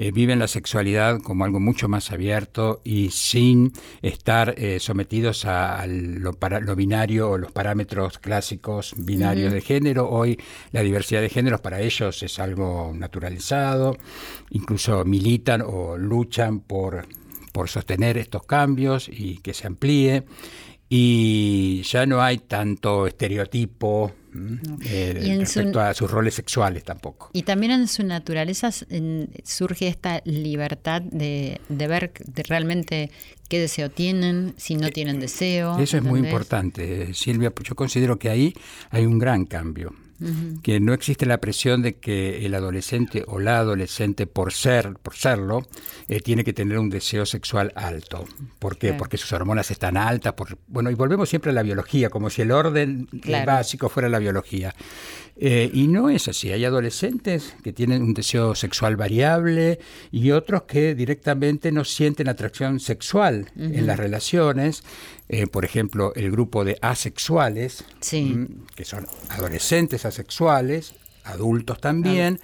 [0.00, 5.80] eh, viven la sexualidad como algo mucho más abierto y sin estar eh, sometidos a,
[5.80, 10.08] a lo, para- lo binario o los parámetros clásicos binarios de género.
[10.08, 10.38] Hoy
[10.72, 13.96] la diversidad de géneros para ellos es algo naturalizado,
[14.50, 17.06] incluso militan o luchan por
[17.50, 20.22] por sostener estos cambios y que se amplíe.
[20.90, 24.14] Y ya no hay tanto estereotipo
[24.84, 27.30] eh, su- respecto a sus roles sexuales tampoco.
[27.32, 33.10] Y también en su naturaleza en- surge esta libertad de, de ver de realmente
[33.48, 35.78] qué deseo tienen, si no tienen deseo.
[35.78, 37.52] Eh, Eso es muy importante, eh, Silvia.
[37.64, 38.54] Yo considero que ahí
[38.90, 39.94] hay un gran cambio.
[40.62, 45.14] Que no existe la presión de que el adolescente o la adolescente, por ser, por
[45.14, 45.66] serlo,
[46.08, 48.24] eh, tiene que tener un deseo sexual alto.
[48.58, 48.88] ¿Por qué?
[48.88, 48.98] Claro.
[48.98, 50.32] Porque sus hormonas están altas.
[50.32, 53.46] Por, bueno, y volvemos siempre a la biología, como si el orden Claro.
[53.46, 54.74] básico fuera la biología.
[55.40, 56.50] Eh, y no es así.
[56.50, 59.78] Hay adolescentes que tienen un deseo sexual variable
[60.10, 64.82] y otros que directamente no sienten atracción sexual en las relaciones.
[65.28, 68.22] Eh, por ejemplo, el grupo de asexuales, Sí.
[68.22, 72.40] mm, que son adolescentes asexuales, adultos también,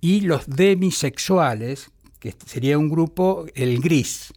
[0.00, 4.32] y los demisexuales, que sería un grupo, el gris,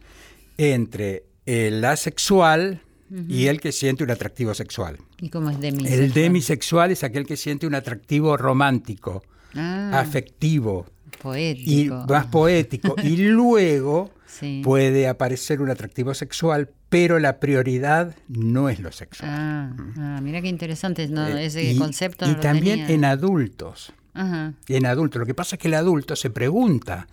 [0.58, 2.82] entre el asexual
[3.28, 4.98] y el que siente un atractivo sexual.
[5.22, 6.00] ¿Y cómo es demisexual?
[6.00, 9.22] El demisexual es aquel que siente un atractivo romántico,
[9.54, 12.06] Ah, afectivo y poético.
[12.08, 12.94] más poético.
[13.02, 14.62] y luego Sí.
[14.64, 19.30] puede aparecer un atractivo sexual, pero la prioridad no es lo sexual.
[19.32, 22.94] Ah, ah, mira qué interesante, no, Eh, ese y, concepto y no también tenía.
[22.94, 23.92] en adultos.
[24.14, 25.20] Ajá, En adultos.
[25.20, 27.06] Lo que pasa es que el adulto se pregunta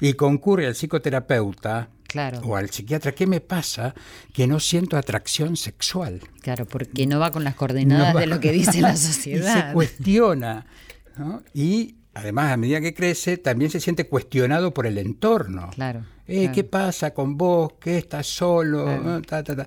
[0.00, 3.94] y concurre al psicoterapeuta claro, o al psiquiatra, ¿qué me pasa
[4.32, 6.20] que no siento atracción sexual?
[6.42, 9.12] claro, porque no va con las coordenadas No de lo que dice la y se
[9.12, 9.72] sociedad.
[9.72, 10.66] cuestiona.
[11.16, 11.42] ¿no?
[11.54, 15.70] Y además, a medida que crece, también se siente cuestionado por el entorno.
[15.74, 16.04] Claro.
[16.28, 16.54] Eh, claro.
[16.54, 17.72] ¿Qué pasa con vos?
[17.80, 18.84] ¿Qué estás solo?
[18.84, 19.02] Claro.
[19.16, 19.66] Ah, ta, ta, ta.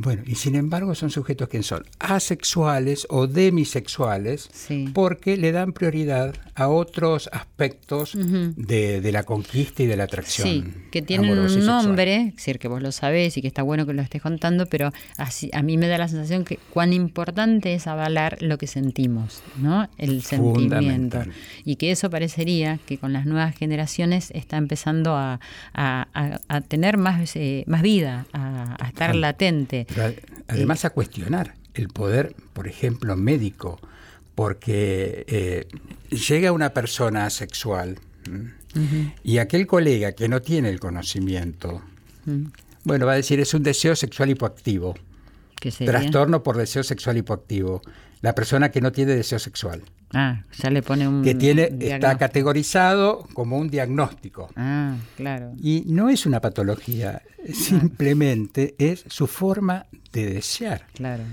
[0.00, 4.88] Bueno, y sin embargo son sujetos que son asexuales o demisexuales Sí.
[4.94, 10.48] porque le dan prioridad a otros aspectos de, de la conquista y de la atracción.
[10.48, 13.86] Sí, que tienen un nombre, es decir, que vos lo sabés y que está bueno
[13.86, 17.74] que lo estés contando, pero así, a mí me da la sensación que cuán importante
[17.74, 19.88] es avalar lo que sentimos, ¿no?
[19.98, 21.22] El sentimiento.
[21.64, 25.40] Y que eso parecería que con las nuevas generaciones está empezando a,
[25.74, 29.18] a- a- a tener más, eh, más vida, a, a estar Claro.
[29.20, 29.86] latente.
[30.48, 33.78] Además a cuestionar el poder, por ejemplo, médico,
[34.34, 35.66] porque eh,
[36.10, 37.98] llega una persona asexual
[39.24, 41.82] y aquel colega que no tiene el conocimiento,
[42.84, 44.94] bueno, va a decir es un deseo sexual hipoactivo,
[45.86, 47.82] trastorno por deseo sexual hipoactivo,
[48.20, 49.82] la persona que no tiene deseo sexual,
[50.14, 54.48] Ah, ya le pone un que tiene está categorizado como un diagnóstico.
[54.56, 55.52] Ah, claro.
[55.62, 60.86] Y no es una patología, simplemente es su forma de desear.
[60.94, 61.24] Claro,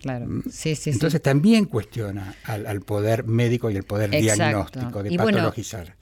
[0.00, 0.26] claro.
[0.50, 0.90] Sí, sí, sí.
[0.90, 0.92] Mm.
[0.94, 4.34] Entonces también cuestiona al, al poder médico y el poder Exacto.
[4.34, 5.52] diagnóstico de Y bueno,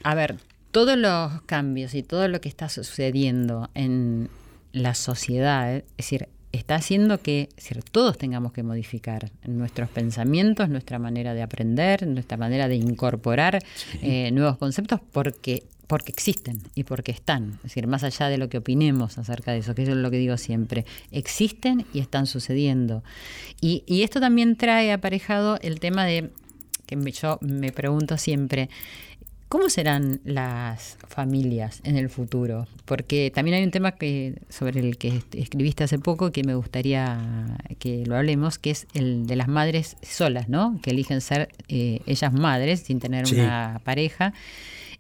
[0.04, 0.36] a ver,
[0.70, 4.28] todos los cambios y todo lo que está sucediendo en
[4.72, 7.48] la sociedad, es decir, está haciendo que
[7.92, 13.60] todos tengamos que modificar nuestros pensamientos, nuestra manera de aprender, nuestra manera de incorporar
[14.02, 17.54] eh, nuevos conceptos, porque porque existen y porque están.
[17.56, 20.18] Es decir, más allá de lo que opinemos acerca de eso, que es lo que
[20.18, 23.02] digo siempre, existen y están sucediendo.
[23.60, 26.30] Y, y esto también trae aparejado el tema de,
[26.86, 28.70] que yo me pregunto siempre,
[29.50, 32.68] ¿Cómo serán las familias en el futuro?
[32.84, 37.58] Porque también hay un tema que sobre el que escribiste hace poco que me gustaría
[37.80, 40.78] que lo hablemos, que es el de las madres solas, ¿no?
[40.82, 44.34] Que eligen ser eh, ellas madres sin tener una pareja.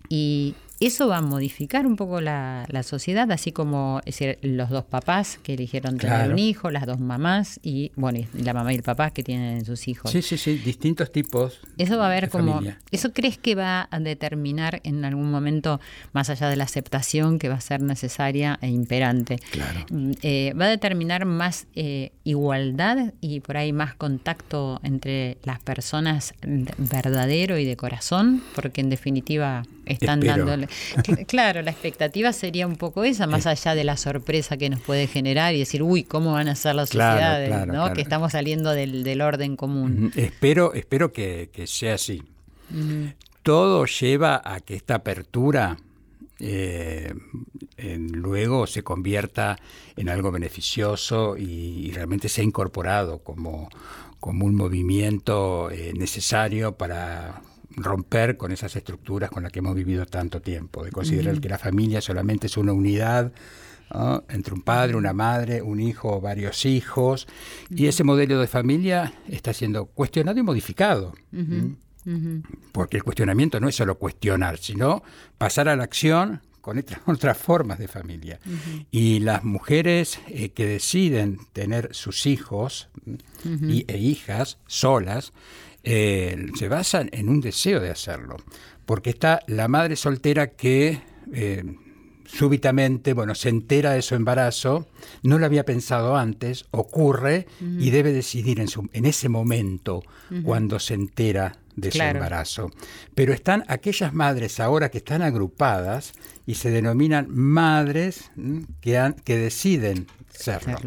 [0.08, 5.38] Y eso va a modificar un poco la, sociedad, así como decir, los dos papás
[5.42, 9.10] que eligieron tener un hijo, las dos mamás y bueno, la mamá y el papá
[9.10, 10.10] que tienen sus hijos.
[10.10, 11.60] Sí, sí, sí, distintos tipos.
[11.76, 15.80] Eso va a haber como, ¿eso crees que va a determinar en algún momento,
[16.12, 19.84] más allá de la aceptación que va a ser necesaria e imperante, claro.
[19.90, 25.60] Mm, eh, va a determinar más eh, igualdad y por ahí más contacto entre las
[25.60, 26.32] personas
[26.78, 28.42] verdadero y de corazón?
[28.54, 30.68] Porque en definitiva están dándole.
[31.26, 35.06] Claro, la expectativa sería un poco esa, más allá de la sorpresa que nos puede
[35.06, 37.66] generar y decir, uy, ¿cómo van a ser las sociedades?
[37.66, 37.92] ¿no?
[37.92, 40.12] Que estamos saliendo del, orden común.
[40.16, 42.22] Espero, espero que, sea así.
[43.42, 45.76] Todo lleva a que esta apertura
[46.38, 47.12] eh,
[47.76, 49.58] luego se convierta
[49.96, 53.68] en algo beneficioso y, realmente sea incorporado como,
[54.18, 57.42] como un movimiento eh, necesario para
[57.76, 61.58] romper con esas estructuras con las que hemos vivido tanto tiempo, de considerar que la
[61.58, 63.32] familia solamente es una unidad
[64.28, 67.26] entre un padre, una madre, un hijo o varios hijos,
[67.70, 71.12] y ese modelo de familia está siendo cuestionado y modificado.
[72.72, 75.02] Porque el cuestionamiento no es solo cuestionar, sino
[75.38, 78.40] pasar a la acción con otras formas de familia.
[78.90, 82.88] Y las mujeres eh, que deciden tener sus hijos
[83.44, 85.32] e hijas solas,
[85.82, 88.36] eh, se basan en un deseo de hacerlo.
[88.86, 91.00] Porque está la madre soltera que
[91.32, 91.64] eh,
[92.26, 94.88] súbitamente, bueno, se entera de su embarazo,
[95.22, 100.02] no lo había pensado antes, ocurre y debe decidir en, su, en ese momento
[100.44, 102.70] cuando se entera de su embarazo.
[103.14, 106.12] Pero están aquellas madres ahora que están agrupadas
[106.46, 108.30] y se denominan madres
[108.80, 110.78] que, han, que deciden serlo.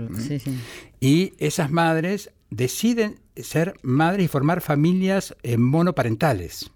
[0.99, 6.69] Y esas madres deciden ser madres y formar familias eh, monoparentales,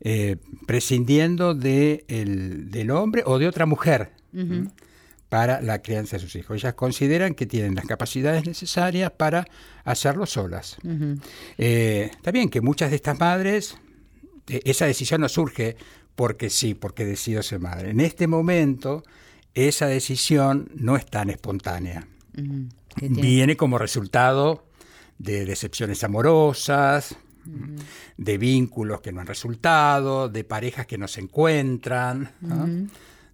[0.00, 4.10] eh, prescindiendo de del hombre o de otra mujer
[5.30, 6.56] para la crianza de sus hijos.
[6.56, 9.46] Ellas consideran que tienen las capacidades necesarias para
[9.84, 10.76] hacerlo solas.
[11.56, 13.76] Eh, está bien que muchas de estas madres,
[14.46, 15.76] esa decisión no surge
[16.16, 17.90] porque sí, porque decido ser madre.
[17.90, 19.04] En este momento,
[19.54, 22.08] esa decisión no es tan espontánea.
[23.00, 24.64] Viene como resultado
[25.16, 27.16] de decepciones amorosas,
[28.16, 32.32] de vínculos que no han resultado, de parejas que no se encuentran,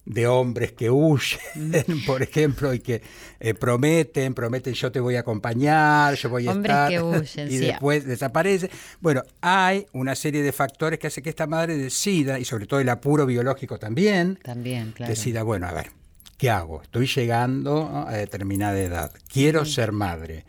[0.07, 1.41] de hombres que huyen,
[2.07, 3.03] por ejemplo, y que
[3.41, 7.57] eh, prometen, prometen yo te voy a acompañar, yo voy a estar, que huyen, y
[7.59, 8.71] después desaparece.
[9.01, 12.81] Bueno, hay una serie de factores que hace que esta madre decida, y sobre todo
[12.81, 15.11] el apuro biológico también, también claro.
[15.11, 15.91] decida, bueno, a ver,
[16.39, 16.83] ¿qué hago?
[16.83, 20.45] Estoy llegando a determinada edad, quiero ser madre.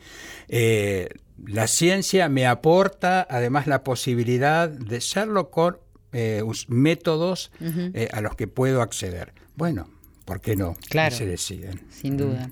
[0.49, 1.09] Eh,
[1.45, 5.77] la ciencia me aporta además la posibilidad de serlo con
[6.13, 9.33] eh, métodos eh, a los que puedo acceder.
[9.57, 9.89] Bueno,
[10.23, 10.77] ¿por qué no?
[10.89, 11.13] Claro.
[11.13, 11.81] se deciden.
[11.89, 12.51] Sin duda.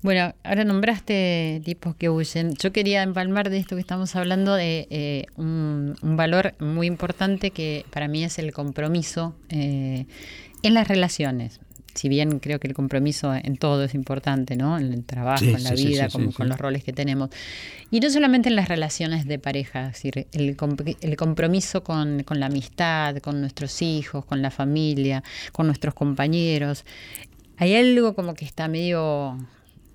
[0.00, 2.54] Bueno, ahora nombraste tipos que huyen.
[2.54, 7.84] Yo quería empalmar de esto que estamos hablando de eh, un, valor muy importante que
[7.90, 10.06] para mí es el compromiso en
[10.62, 11.60] las relaciones
[11.94, 14.78] si bien creo que el compromiso en todo es importante, ¿no?
[14.78, 17.30] En el trabajo, en la vida, con los roles que tenemos.
[17.90, 20.56] Y no solamente en las relaciones de pareja, es decir, el,
[21.16, 25.22] compromiso con, la amistad, con nuestros hijos, con la familia,
[25.52, 26.84] con nuestros compañeros.
[27.56, 29.38] Hay algo como que está medio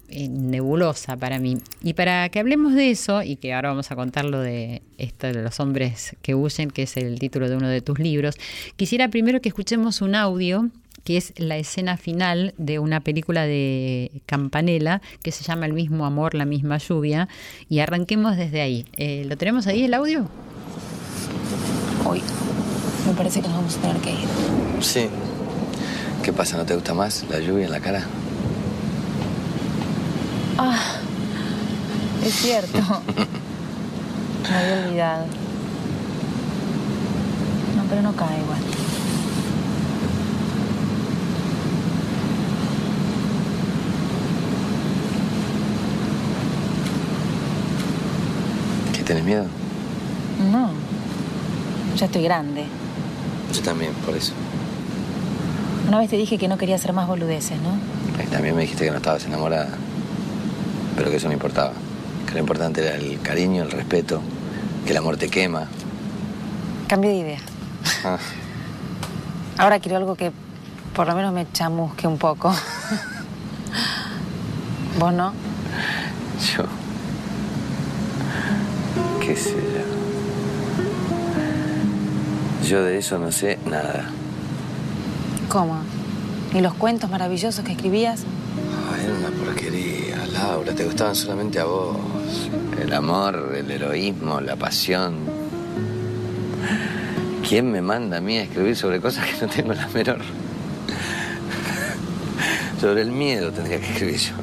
[0.07, 1.57] eh, nebulosa para mí.
[1.83, 5.27] Y para que hablemos de eso, y que ahora vamos a contar lo de esto
[5.27, 8.35] de los hombres que huyen, que es el título de uno de tus libros,
[8.77, 10.69] quisiera primero que escuchemos un audio
[11.03, 16.05] que es la escena final de una película de Campanella que se llama El mismo
[16.05, 17.27] amor, la misma lluvia.
[17.69, 18.85] Y arranquemos desde ahí.
[18.97, 20.27] Eh, ¿Lo tenemos ahí el audio?
[22.05, 22.21] Hoy
[23.05, 24.27] me parece que nos vamos a tener que ir.
[24.81, 25.07] Sí.
[26.23, 26.57] ¿Qué pasa?
[26.57, 28.05] ¿No te gusta más la lluvia en la cara?
[30.57, 30.77] Ah,
[32.23, 32.77] es cierto.
[34.49, 35.25] me había olvidado.
[37.77, 38.88] No, pero no cae igual.
[49.09, 49.45] ¿Tienes miedo?
[50.51, 50.69] No.
[51.97, 52.65] Ya estoy grande.
[53.51, 54.33] Yo también, por eso.
[55.87, 58.23] Una vez te dije que no quería hacer más boludeces, ¿no?
[58.23, 59.69] Y también me dijiste que no estabas enamorada.
[60.95, 61.71] Pero que eso no importaba.
[62.27, 64.21] Que lo importante era el cariño, el respeto,
[64.85, 65.65] que el amor te quema.
[66.87, 67.39] Cambio de idea.
[68.05, 68.19] Ah,
[69.57, 70.31] Ahora quiero algo que
[70.93, 72.53] por lo menos me chamusque un poco.
[74.99, 75.33] ¿Vos no?
[76.55, 76.78] yo.
[79.29, 79.85] ¿Qué sé yo?
[82.67, 84.09] Yo de eso no sé nada.
[85.49, 85.81] ¿Cómo?
[86.51, 88.23] ¿Y los cuentos maravillosos que escribías?
[88.91, 90.73] Ay, era una porquería, Laura.
[90.73, 91.95] Te gustaban solamente a vos.
[92.81, 95.17] El amor, el heroísmo, la pasión.
[97.47, 100.21] ¿Quién me manda a mí a escribir sobre cosas que no tengo la menor?
[102.81, 104.33] Sobre el miedo tendría que escribir yo.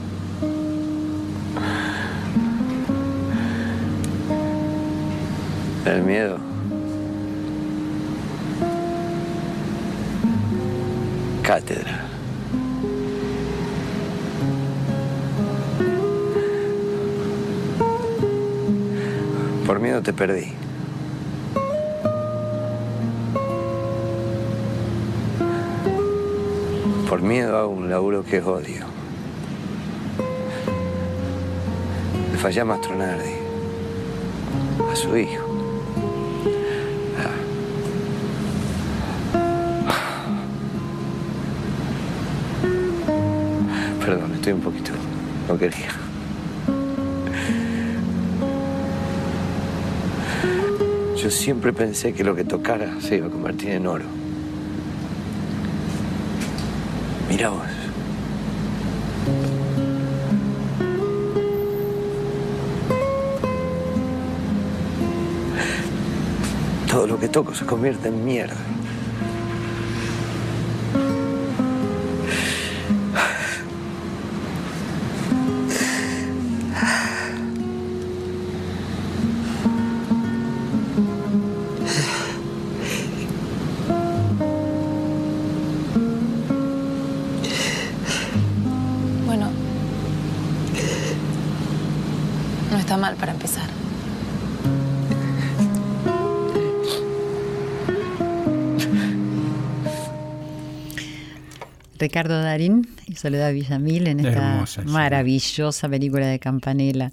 [5.86, 6.36] El miedo.
[11.44, 12.04] Cátedra.
[19.64, 20.52] Por miedo te perdí.
[27.08, 28.86] Por miedo hago un laburo que odio.
[32.32, 33.34] Le fallé a Mastronardi.
[34.90, 35.45] A su hijo.
[44.52, 44.92] Un poquito.
[45.48, 45.90] No quería.
[51.16, 54.04] Yo siempre pensé que lo que tocara se iba a convertir en oro.
[57.28, 57.62] Mira vos.
[66.88, 68.56] Todo lo que toco se convierte en mierda.
[102.16, 104.88] Ricardo Darín y Soledad Villamil en esta Hermosa, sí.
[104.88, 107.12] maravillosa película de Campanella.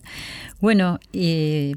[0.62, 1.74] Bueno, eh,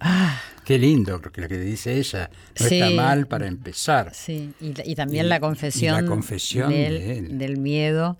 [0.00, 2.28] ah, Qué lindo, porque lo que dice ella
[2.58, 2.80] no Sí.
[2.80, 4.10] está mal para empezar.
[4.12, 7.38] sí, y, y también Y- la y confesión, la confesión del, de él.
[7.38, 8.18] del miedo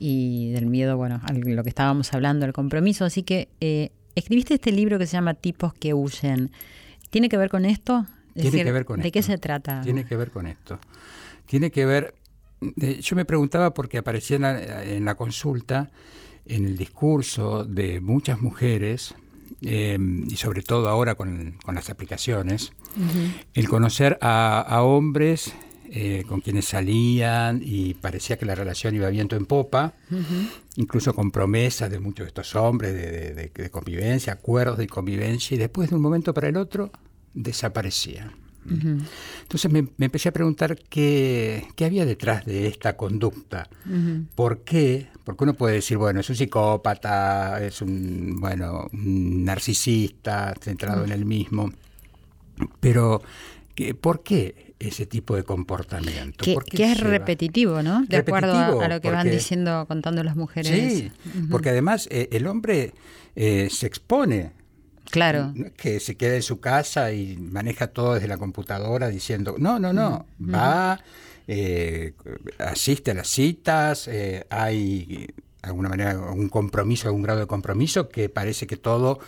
[0.00, 3.04] y del miedo, bueno, a lo que estábamos hablando, el compromiso.
[3.04, 6.50] Así que eh, escribiste este libro que se llama Tipos que huyen.
[7.10, 8.04] ¿Tiene que ver con esto?
[8.34, 9.12] Es Tiene decir, que ver con ¿De esto.
[9.16, 9.80] qué se trata?
[9.82, 10.80] Tiene que ver con esto.
[11.46, 12.14] Tiene que ver.
[12.60, 15.90] Yo me preguntaba porque aparecía en la, en la consulta,
[16.46, 19.14] en el discurso de muchas mujeres,
[19.62, 19.98] eh,
[20.28, 22.72] y sobre todo ahora con, con las aplicaciones,
[23.54, 25.52] el conocer a, a hombres
[25.90, 29.94] eh, con quienes salían y parecía que la relación iba viento en popa,
[30.76, 35.58] incluso con promesas de muchos de estos hombres de- de convivencia, acuerdos de convivencia, y
[35.58, 36.90] después de un momento para el otro
[37.34, 38.32] desaparecían.
[38.68, 43.68] Entonces me, me empecé a preguntar qué, qué había detrás de esta conducta.
[44.34, 45.08] ¿Por qué?
[45.24, 51.12] Porque uno puede decir, bueno, es un psicópata, es un, bueno, un narcisista, centrado en
[51.12, 51.72] el mismo.
[52.80, 53.22] Pero,
[53.74, 56.44] ¿qué- ¿por qué ese tipo de comportamiento?
[56.44, 57.10] Que, ¿Por qué que es lleva?
[57.10, 58.04] repetitivo, ¿no?
[58.06, 60.70] De acuerdo a, a lo que van diciendo, contando las mujeres.
[60.92, 61.10] Sí,
[61.50, 62.92] porque además eh, el hombre
[63.34, 64.52] eh, se expone.
[65.10, 65.54] Claro.
[65.76, 69.92] Que se queda en su casa y maneja todo desde la computadora diciendo, no, no,
[69.92, 71.00] no, va,
[71.46, 72.14] eh,
[72.58, 75.28] asiste a las citas, eh, hay
[75.62, 79.18] de alguna manera un compromiso, algún grado de compromiso que parece que todo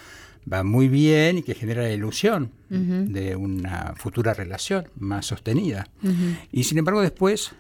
[0.51, 5.89] va muy bien y que genera la ilusión de una futura relación más sostenida.
[6.53, 7.53] Y sin embargo después,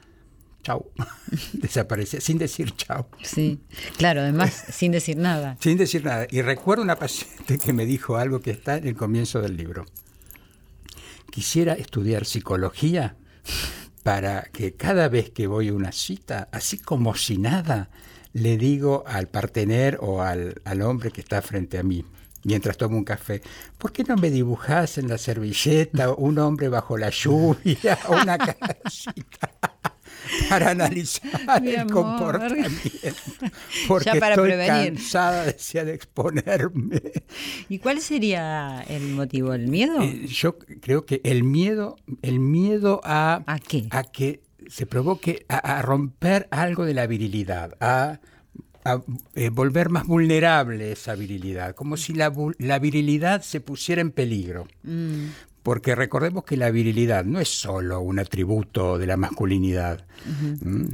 [0.62, 0.90] chau,
[1.52, 3.06] desaparece, sin decir chau.
[3.22, 3.60] Sí,
[3.96, 5.56] claro, además sin decir nada.
[5.60, 6.26] Sin decir nada.
[6.30, 9.86] Y recuerdo una paciente que me dijo algo que está en el comienzo del libro.
[11.30, 13.16] Quisiera estudiar psicología
[14.02, 17.90] para que cada vez que voy a una cita, así como si nada,
[18.32, 22.04] le digo al partener o al, al hombre que está frente a mí,
[22.44, 23.42] mientras tomo un café,
[23.76, 28.38] ¿por qué no me dibujás en la servilleta un hombre bajo la lluvia o una
[28.38, 29.50] casita?
[30.48, 31.92] Para analizar Mi el amor.
[31.92, 32.80] comportamiento.
[33.88, 34.94] Porque Ya para estoy prevenir.
[34.94, 37.00] cansada decía, de exponerme.
[37.68, 39.54] ¿Y cuál sería el motivo?
[39.54, 40.02] ¿El miedo?
[40.02, 43.86] Eh, yo creo que el miedo, el miedo a, ¿A qué?
[43.90, 48.20] a que se provoque a, a romper algo de la virilidad, a,
[48.84, 49.02] a,
[49.34, 54.66] eh, volver más vulnerable esa virilidad, como si la, la virilidad se pusiera en peligro.
[55.68, 60.06] Porque recordemos que la virilidad no es solo un atributo de la masculinidad.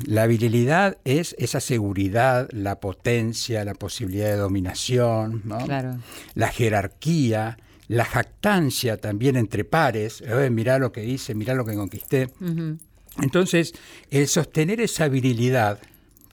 [0.04, 5.58] La virilidad es esa seguridad, la potencia, la posibilidad de dominación, ¿no?
[5.58, 5.98] Claro.
[6.34, 7.56] la jerarquía,
[7.86, 10.20] la jactancia también entre pares.
[10.22, 12.30] Eh, mirá lo que hice, mirá lo que conquisté.
[13.22, 13.74] Entonces,
[14.10, 15.78] el sostener esa virilidad,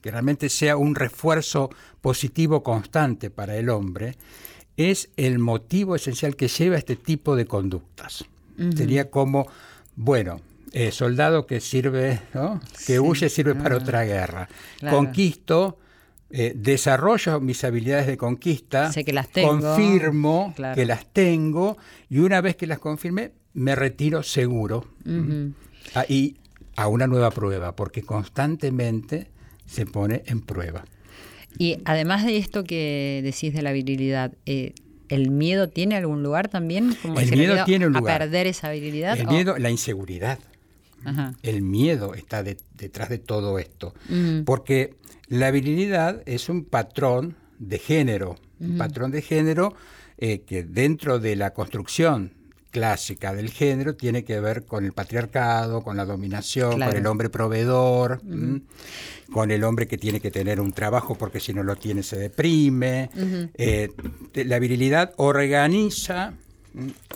[0.00, 1.70] que realmente sea un refuerzo
[2.00, 4.16] positivo constante para el hombre,
[4.76, 8.24] es el motivo esencial que lleva a este tipo de conductas.
[8.76, 9.46] Sería como,
[9.96, 10.40] bueno,
[10.72, 12.60] eh, soldado que sirve, ¿no?
[12.86, 14.48] que huye sirve para otra guerra.
[14.78, 14.96] Claro.
[14.96, 15.78] Conquisto,
[16.30, 19.50] eh, desarrollo mis habilidades de conquista, Sé que las tengo.
[19.60, 20.74] confirmo Claro.
[20.74, 21.76] que las tengo
[22.08, 24.86] y una vez que las confirme, me retiro seguro
[25.94, 26.36] Ah, y
[26.76, 29.26] a una nueva prueba, porque constantemente
[29.66, 30.84] se pone en prueba.
[31.58, 34.72] Y además de esto que decís de la virilidad, eh,
[35.14, 36.94] ¿el miedo tiene algún lugar también?
[37.02, 38.18] Como El miedo tiene un a lugar.
[38.18, 39.18] perder esa virilidad?
[39.18, 40.38] El o- miedo, la inseguridad.
[41.04, 41.34] Ajá.
[41.42, 43.92] El miedo está de- detrás de todo esto.
[44.08, 44.44] Ujú.
[44.44, 44.94] Porque
[45.28, 49.74] la virilidad es un patrón de género, un patrón de género
[50.18, 52.32] eh, que dentro de la construcción
[52.72, 56.90] clásica del género tiene que ver con el patriarcado, con la dominación, Claro.
[56.90, 58.20] con el hombre proveedor,
[59.32, 62.16] con el hombre que tiene que tener un trabajo porque si no lo tiene se
[62.18, 63.10] deprime.
[63.54, 63.90] Eh,
[64.34, 66.34] la virilidad organiza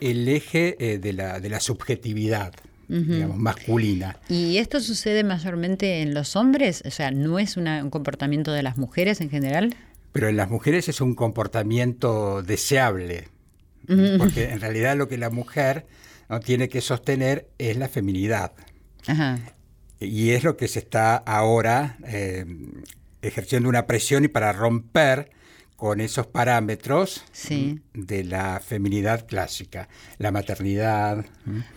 [0.00, 2.52] el eje eh, de, la, de la subjetividad,
[2.88, 4.18] digamos, masculina.
[4.28, 6.82] ¿Y esto sucede mayormente en los hombres?
[6.86, 9.74] O sea, ¿no es una- un comportamiento de las mujeres en general?
[10.12, 13.28] Pero en las mujeres es un comportamiento deseable,
[14.18, 15.86] porque en realidad lo que la mujer
[16.28, 16.40] ¿no?
[16.40, 18.52] tiene que sostener es la feminidad.
[19.06, 19.38] Ajá.
[20.00, 22.44] Y es lo que se está ahora eh,
[23.22, 25.30] ejerciendo una presión y para romper
[25.76, 27.22] con esos parámetros
[27.94, 31.24] de la feminidad clásica, la maternidad.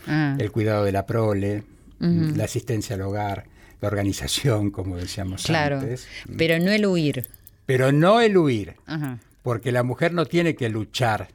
[0.07, 0.35] Ah.
[0.39, 1.63] el cuidado de la prole,
[1.99, 3.45] la asistencia al hogar,
[3.81, 5.79] la organización, como decíamos Claro.
[5.79, 6.07] antes.
[6.37, 7.27] Pero no el huir.
[7.65, 9.19] Pero no el huir, Ajá.
[9.43, 11.27] porque la mujer no tiene que luchar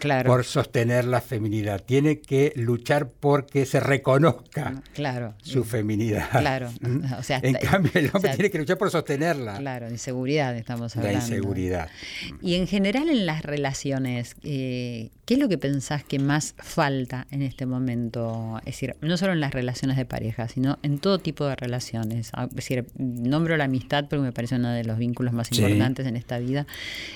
[0.00, 0.28] Claro.
[0.30, 5.34] por sostener la feminidad, tiene que luchar porque se reconozca Claro.
[5.42, 6.28] su feminidad.
[6.30, 6.70] Claro.
[6.80, 7.12] ¿Mm?
[7.18, 9.58] O sea, en cambio, el hombre o sea, tiene que luchar por sostenerla.
[9.58, 11.26] Claro, inseguridad estamos la hablando.
[11.26, 11.88] inseguridad.
[12.42, 17.28] Y en general en las relaciones, eh, ¿qué es lo que pensás que más falta
[17.30, 18.58] en este momento?
[18.64, 22.30] Es decir, no solo en las relaciones de pareja, sino en todo tipo de relaciones.
[22.32, 25.62] Ah, Es decir, nombro la amistad porque me parece uno de los vínculos más Sí.
[25.62, 26.66] importantes en esta vida,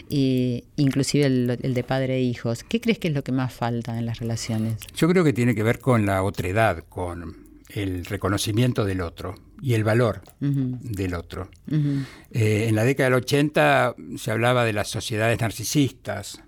[0.09, 2.63] y inclusive el, el de padre e hijos.
[2.63, 4.77] ¿Qué crees que es lo que más falta en las relaciones?
[4.95, 7.37] Yo creo que tiene que ver con la otredad, con
[7.71, 11.51] el reconocimiento del otro y el valor del otro.
[11.69, 12.05] ujú.
[12.31, 16.41] Eh, en la década del 80 se hablaba de las sociedades narcisistas,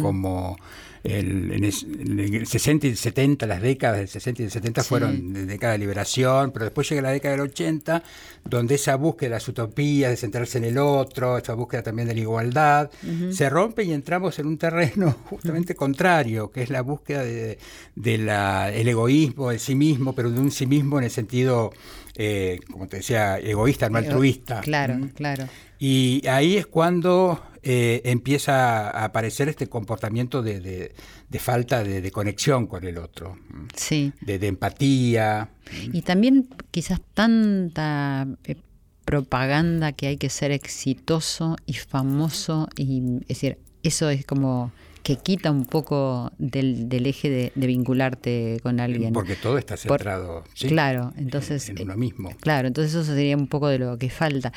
[0.00, 0.56] como
[1.02, 4.88] el, en, el 60 y el 70, las décadas del 60 y del 70 Sí.
[4.88, 8.02] fueron de década de liberación, pero después llega la década del 80,
[8.44, 12.14] donde esa búsqueda de las utopías, de centrarse en el otro, esa búsqueda también de
[12.14, 12.90] la igualdad,
[13.30, 17.58] se rompe y entramos en un terreno justamente contrario, que es la búsqueda de,
[17.96, 21.72] de la- el egoísmo, el sí mismo, pero de un sí mismo en el sentido,
[22.16, 24.60] eh, como te decía, egoísta, no altruista.
[24.60, 25.08] Claro, ¿Mm?
[25.08, 25.44] claro.
[25.78, 30.94] Y ahí es cuando eh, empieza a aparecer este comportamiento de, de-
[31.28, 33.36] de falta de, de conexión con el otro.
[33.74, 34.12] Sí.
[34.20, 35.48] de, de empatía.
[35.92, 38.56] Y también quizás tanta eh,
[39.04, 44.72] propaganda que hay que ser exitoso y famoso y es decir, eso es como
[45.04, 49.12] que quita un poco del, del eje de, de vincularte con alguien.
[49.12, 50.66] Porque todo está Por- centrado ¿sí?
[50.68, 51.68] Claro, entonces...
[51.68, 52.30] en, en eh, uno mismo.
[52.40, 54.52] Claro, entonces eso sería un poco de lo que falta.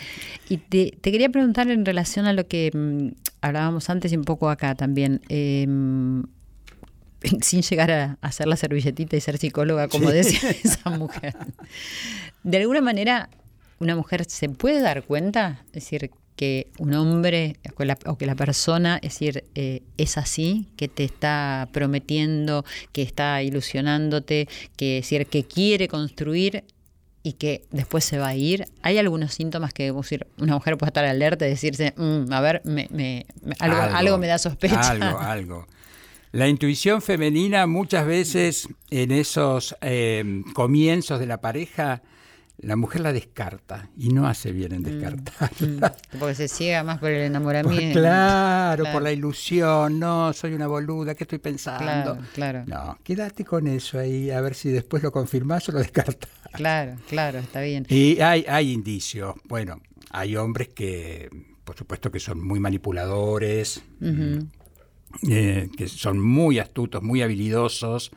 [0.49, 3.09] Y te, te quería preguntar en relación a lo que mm,
[3.41, 5.67] hablábamos antes y un poco acá también, eh,
[7.41, 10.15] sin llegar a hacer la servilletita y ser psicóloga, como Sí.
[10.15, 11.35] decía esa mujer.
[12.43, 13.29] De alguna manera,
[13.79, 18.17] una mujer se puede dar cuenta, es decir, que un hombre o que la, o
[18.17, 22.63] que la persona, es decir, eh, es así, que te está prometiendo,
[22.93, 26.63] que está ilusionándote, que es decir, que quiere construir
[27.23, 28.65] y que después se va a ir.
[28.83, 32.61] Hay algunos síntomas que decir, una mujer puede estar alerta y decirse, "Mm, a ver,
[32.63, 34.79] me, me- me- algo, algo me da sospecha.
[34.91, 35.67] Algo, algo.
[36.31, 42.01] La intuición femenina muchas veces en esos eh, comienzos de la pareja
[42.59, 45.95] la mujer la descarta y no hace bien en descartarla.
[46.11, 47.99] Mm, porque se ciega más por el enamoramiento.
[47.99, 51.83] claro, por la ilusión, no, soy una boluda, ¿qué estoy pensando?
[51.83, 52.63] Claro, claro.
[52.65, 56.29] No, quédate con eso ahí, a ver si después lo confirmás o lo descartas.
[56.53, 57.85] Claro, claro, está bien.
[57.89, 59.79] Y hay, hay indicios, bueno,
[60.09, 61.29] hay hombres que,
[61.63, 63.83] por supuesto, que son muy manipuladores,
[65.29, 68.11] eh, que son muy astutos, muy habilidosos,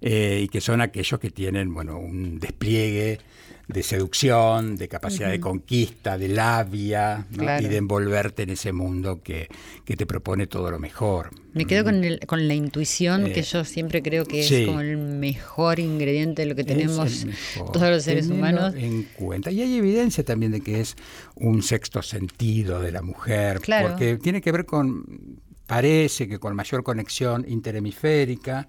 [0.00, 3.20] eh, y que son aquellos que tienen, bueno, un despliegue
[3.68, 7.60] de seducción, de capacidad de conquista, de labia, ¿no?
[7.60, 9.48] y de envolverte en ese mundo que,
[9.84, 11.30] que, te propone todo lo mejor.
[11.52, 14.80] Me quedo con, el, con la intuición, que eh, yo siempre creo que es como
[14.80, 17.26] el mejor ingrediente de lo que tenemos
[17.72, 18.74] todos los seres humanos.
[18.76, 19.50] En cuenta.
[19.50, 20.94] Y hay evidencia también de que es
[21.34, 26.82] un sexto sentido de la mujer, porque tiene que ver con parece que con mayor
[26.82, 28.68] conexión interhemisférica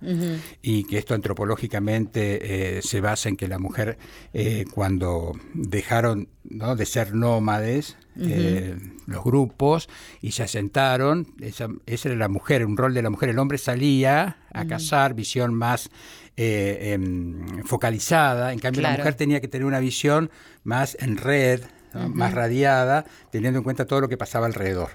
[0.61, 3.97] y que esto antropológicamente eh, se basa en que la mujer
[4.33, 6.75] eh, cuando dejaron ¿no?
[6.75, 8.75] de ser nómades eh,
[9.05, 9.89] los grupos
[10.21, 13.59] y se asentaron, esa, esa, era la mujer, un rol de la mujer, el hombre
[13.59, 15.91] salía a cazar, visión más
[16.35, 20.31] em, focalizada, en cambio la mujer tenía que tener una visión
[20.63, 21.61] más en red,
[21.93, 24.89] más radiada, teniendo en cuenta todo lo que pasaba alrededor.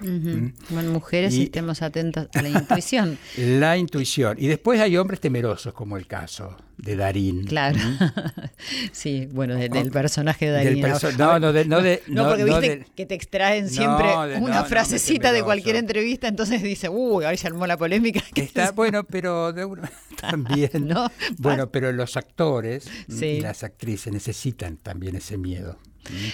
[0.69, 3.17] Bueno, mujeres, estemos atentas a la intuición.
[3.37, 4.37] La intuición.
[4.39, 7.45] Y después hay hombres temerosos, como el caso de Darín.
[7.45, 7.79] Claro.
[8.91, 10.85] sí, bueno, del personaje de Darín.
[11.17, 14.07] no, no, de, no, de, no, porque viste que te extraen siempre
[14.39, 18.21] una frasecita de cualquier entrevista, entonces dice, uy, ahí se armó la polémica.
[18.35, 19.53] Está, bueno, pero
[20.19, 20.69] también.
[21.37, 25.77] bueno, pero los actores y las actrices necesitan también ese miedo.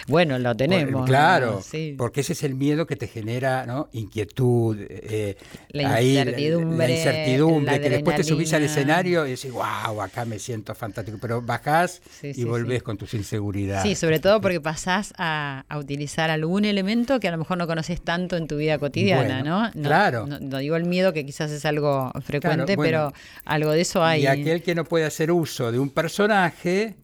[0.08, 1.06] Bueno, lo tenemos.
[1.06, 1.62] claro,
[1.98, 3.90] porque ese es el miedo que te genera ¿no?
[3.94, 5.38] inquietud, eh,
[5.70, 10.40] la, incertidumbre, la incertidumbre, que después te subís al escenario y decís, wow, acá me
[10.40, 13.84] siento fantástico, pero bajás y volvés con tus inseguridades.
[13.84, 18.02] Sí, sobre todo porque pasás a, utilizar algún elemento que a lo mejor no conoces
[18.02, 19.72] tanto en tu vida cotidiana, ¿no?
[19.72, 20.28] Claro.
[20.28, 23.14] No, digo el miedo, que quizás es algo frecuente, pero
[23.46, 24.24] algo de eso hay.
[24.24, 26.96] Y aquel que no puede hacer uso de un personaje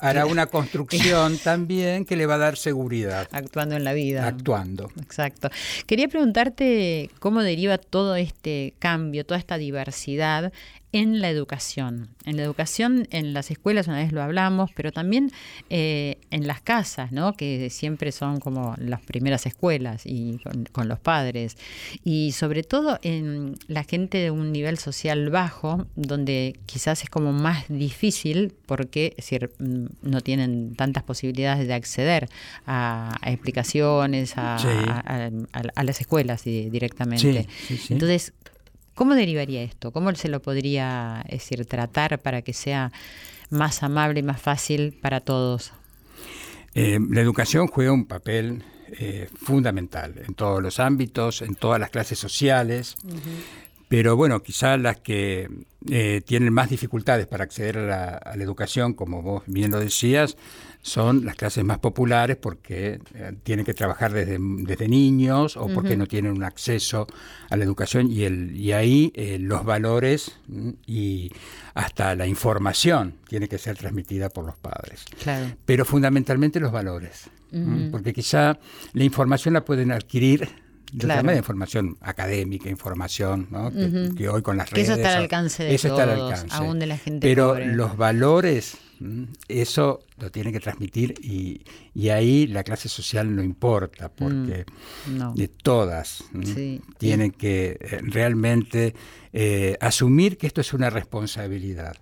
[0.00, 3.28] Hará una construcción también que le va a dar seguridad.
[3.32, 4.26] Actuando en la vida.
[4.26, 4.90] Actuando.
[5.00, 5.50] Exacto.
[5.86, 10.52] Quería preguntarte cómo deriva todo este cambio, toda esta diversidad
[10.92, 12.08] en la educación.
[12.24, 15.30] En la educación, en las escuelas, una vez lo hablamos, pero también
[15.68, 17.34] eh, en las casas, ¿no?
[17.34, 20.38] que siempre son como las primeras escuelas y
[20.72, 21.56] con, los padres.
[22.04, 27.32] Y sobre todo en la gente de un nivel social bajo, donde quizás es como
[27.32, 32.28] más difícil porque decir, mm, no tienen tantas posibilidades de acceder
[32.66, 34.58] a, explicaciones, a,
[35.82, 37.46] las escuelas directamente.
[37.88, 38.32] Entonces,
[38.96, 39.92] ¿Cómo derivaría esto?
[39.92, 42.90] ¿Cómo se lo podría decir, tratar para que sea
[43.50, 45.74] más amable y más fácil para todos?
[46.74, 48.64] Eh, la educación juega un papel
[48.98, 52.96] eh, fundamental en todos los ámbitos, en todas las clases sociales,
[53.88, 55.46] pero bueno, quizás las que
[55.90, 60.38] eh, tienen más dificultades para acceder a la, educación, como vos bien lo decías,
[60.86, 65.96] son las clases más populares porque eh, tienen que trabajar desde, desde niños o porque
[65.96, 67.08] no tienen un acceso
[67.50, 71.32] a la educación y, el, y ahí eh, los valores mm, y
[71.74, 75.04] hasta la información tiene que ser transmitida por los padres.
[75.64, 77.30] Pero fundamentalmente los valores,
[77.90, 78.56] porque quizá
[78.92, 80.48] la información la pueden adquirir
[80.96, 81.28] Claro.
[81.28, 83.72] de información académica, información, ¿no?
[84.16, 84.88] que, hoy con las redes...
[84.88, 86.54] eso está al alcance de eso todos, está al alcance.
[86.54, 88.78] aún de la gente Pero los valores,
[89.48, 94.64] eso lo tiene que transmitir y, y, ahí la clase social no importa, porque
[95.06, 96.24] mm, de todas
[96.98, 98.94] tienen que eh, realmente
[99.32, 101.96] eh, asumir que esto es una responsabilidad,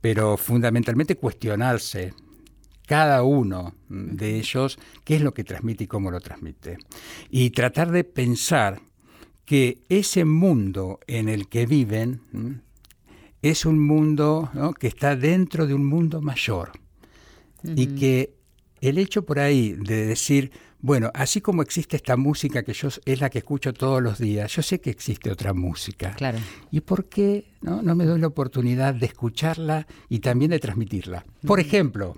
[0.00, 2.14] pero fundamentalmente cuestionarse
[2.86, 6.78] cada uno de ellos qué es lo que transmite y cómo lo transmite.
[7.30, 8.80] Y tratar de pensar
[9.44, 12.62] que ese mundo en el que viven
[13.44, 16.72] es un mundo que está dentro de un mundo mayor.
[17.62, 18.34] Y que
[18.80, 23.20] el hecho por ahí de decir, bueno, así como existe esta música que yo es
[23.20, 26.14] la que escucho todos los días, yo sé que existe otra música.
[26.16, 26.38] Claro.
[26.70, 31.26] ¿Y por qué no, no me doy la oportunidad de escucharla y también de transmitirla?
[31.46, 32.16] Por ejemplo.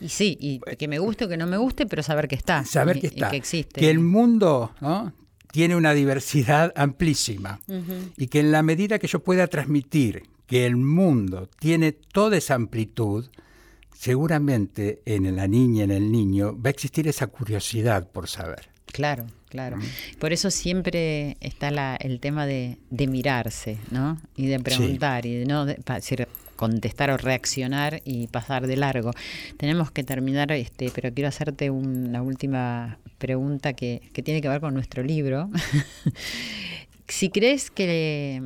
[0.00, 2.62] Y sí, y que me guste o que no me guste, pero saber que está.
[2.66, 3.30] Saber que está.
[3.30, 3.80] que existe.
[3.80, 4.72] Que el mundo
[5.56, 7.60] tiene una diversidad amplísima
[8.18, 12.56] y que en la medida que yo pueda transmitir que el mundo tiene toda esa
[12.56, 13.24] amplitud,
[13.96, 18.68] seguramente en la niña, en el niño, va a existir esa curiosidad por saber.
[18.84, 19.78] Claro, claro.
[20.18, 24.20] Por eso siempre está el tema de, mirarse, ¿no?
[24.36, 29.12] Y de preguntar, y de no decir, contestar o reaccionar y pasar de largo.
[29.56, 34.60] Tenemos que terminar, este, pero quiero hacerte una última pregunta que, que tiene que ver
[34.60, 35.50] con nuestro libro.
[37.08, 38.42] si crees que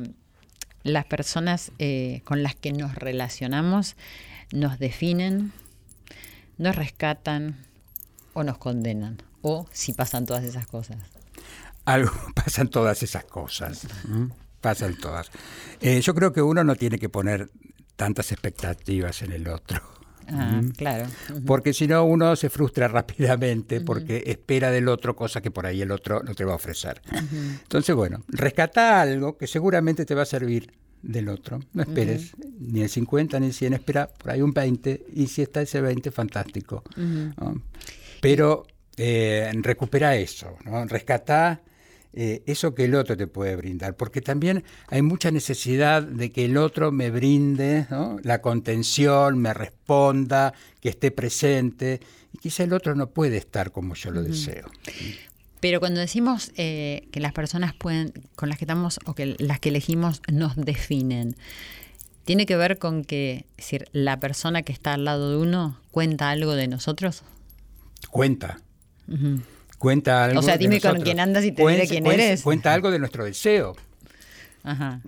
[0.83, 3.95] las personas eh, con las que nos relacionamos
[4.51, 5.51] nos definen,
[6.57, 7.57] nos rescatan
[8.33, 10.97] o nos condenan, o si pasan todas esas cosas.
[11.85, 13.87] Algo pasan todas esas cosas.
[14.59, 15.31] Pasan todas.
[15.79, 17.49] Eh, yo creo que uno no tiene que poner
[18.01, 19.79] tantas expectativas en el otro.
[20.27, 21.05] Ah, claro.
[21.45, 25.83] Porque si no, uno se frustra rápidamente porque espera del otro cosa que por ahí
[25.83, 26.99] el otro no te va a ofrecer.
[27.61, 30.73] Entonces, bueno, rescata algo que seguramente te va a servir
[31.03, 31.59] del otro.
[31.73, 35.43] No esperes ni el 50 ni el 100, espera por ahí un 20 y si
[35.43, 36.83] está ese 20, fantástico.
[38.19, 38.65] Pero
[38.97, 40.83] eh, recupera eso, ¿no?
[40.85, 41.61] rescata
[42.13, 46.45] eh, eso que el otro te puede brindar, porque también hay mucha necesidad de que
[46.45, 47.87] el otro me brinde
[48.23, 52.01] la contención, me responda, que esté presente,
[52.33, 54.69] y quizá el otro no puede estar como yo lo deseo.
[55.61, 59.59] Pero cuando decimos eh, que las personas pueden, con las que estamos o que las
[59.59, 61.35] que elegimos nos definen,
[62.25, 66.29] ¿tiene que ver con que decir, la persona que está al lado de uno cuenta
[66.29, 67.23] algo de nosotros?
[68.09, 68.59] Cuenta
[69.81, 70.39] cuenta algo.
[70.39, 72.43] O sea, dime con quién andas y te diré quién eres.
[72.43, 73.75] Cuenta algo de nuestro deseo.
[74.63, 75.01] Ajá.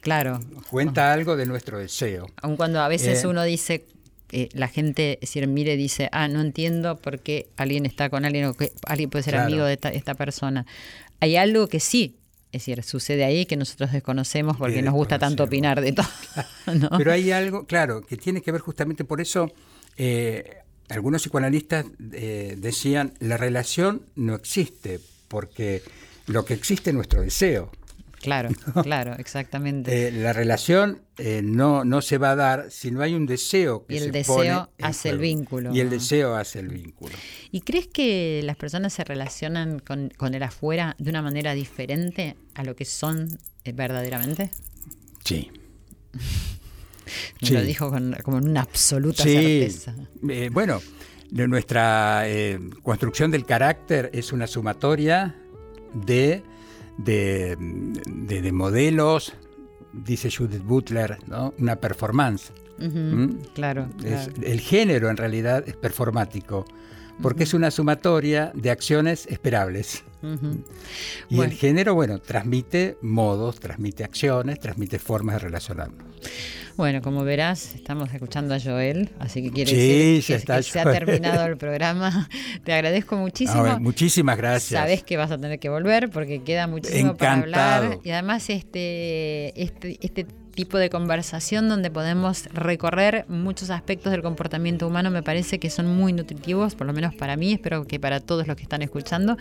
[0.00, 0.40] Claro.
[0.70, 2.26] Cuenta algo de nuestro deseo.
[2.40, 3.86] Aun cuando a veces eh, uno dice,
[4.30, 8.44] eh, la gente, si mire, dice, ah, no entiendo por qué alguien está con alguien
[8.46, 10.64] o que alguien puede ser amigo de esta, persona.
[11.18, 12.16] Hay algo que sí,
[12.52, 16.06] es decir, sucede ahí que nosotros desconocemos porque nos gusta tanto opinar de todo.
[16.98, 19.50] Pero hay algo, claro, que tiene que ver justamente por eso.
[19.96, 20.58] Eh,
[20.90, 25.82] algunos psicoanalistas eh, decían, la relación no existe, porque
[26.26, 27.70] lo que existe es nuestro deseo.
[28.20, 28.50] Claro,
[28.82, 30.08] claro, exactamente.
[30.08, 33.86] Eh, la relación eh, no, no se va a dar si no hay un deseo
[33.86, 35.74] que y el deseo hace el vínculo.
[35.74, 37.14] Y el deseo hace el vínculo.
[37.50, 42.36] ¿Y crees que las personas se relacionan con, con el afuera de una manera diferente
[42.54, 44.50] a lo que son verdaderamente?
[45.24, 45.50] Sí.
[47.42, 49.94] Me lo dijo con, como una absoluta certeza.
[50.28, 50.80] Eh, bueno,
[51.30, 55.36] nuestra eh, construcción del carácter es una sumatoria
[55.94, 56.42] de,
[56.98, 59.32] de, modelos,
[59.92, 61.54] dice Judith Butler, ¿no?
[61.58, 62.52] una performance.
[62.78, 63.42] ¿Mm?
[63.52, 63.90] claro,
[64.42, 66.64] el género en realidad es performático
[67.22, 70.02] porque es una sumatoria de acciones esperables.
[71.28, 76.06] Y el género, bueno, transmite modos, transmite acciones, transmite formas de relacionarnos.
[76.80, 81.44] Bueno, como verás, estamos escuchando a Joel, así que quiere decir que, se ha terminado
[81.44, 82.26] el programa.
[82.64, 83.78] Te agradezco muchísimo.
[83.80, 84.80] muchísimas gracias.
[84.80, 87.98] Sabes que vas a tener que volver porque queda muchísimo para hablar.
[88.02, 90.26] Y además este, este, este
[90.60, 95.86] tipo de conversación donde podemos recorrer muchos aspectos del comportamiento humano me parece que son
[95.86, 99.38] muy nutritivos, por lo menos para mí, espero que para todos los que están escuchando.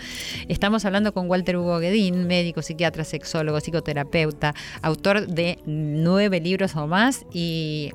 [0.47, 6.87] Estamos hablando con Walter Hugo Guedín, médico, psiquiatra, sexólogo, psicoterapeuta, autor de nueve libros o
[6.87, 7.91] más y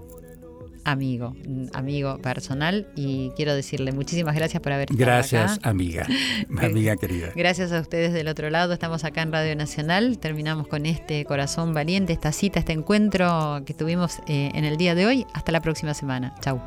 [0.84, 1.34] amigo,
[1.72, 6.06] amigo personal y quiero decirle muchísimas gracias por haber estado Gracias, amiga,
[6.58, 7.32] amiga querida.
[7.34, 8.72] Gracias a ustedes del otro lado.
[8.72, 10.18] Estamos acá en Radio Nacional.
[10.18, 14.94] Terminamos con este corazón valiente, esta cita, este encuentro que tuvimos eh, en el día
[14.94, 15.26] de hoy.
[15.32, 16.34] Hasta la próxima semana.
[16.40, 16.60] Chau.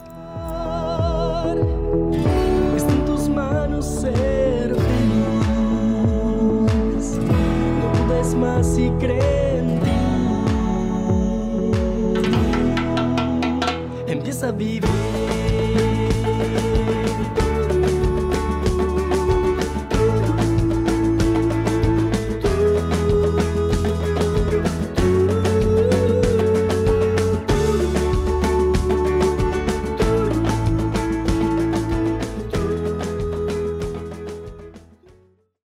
[8.38, 8.92] más y
[14.38, 15.07] sabido.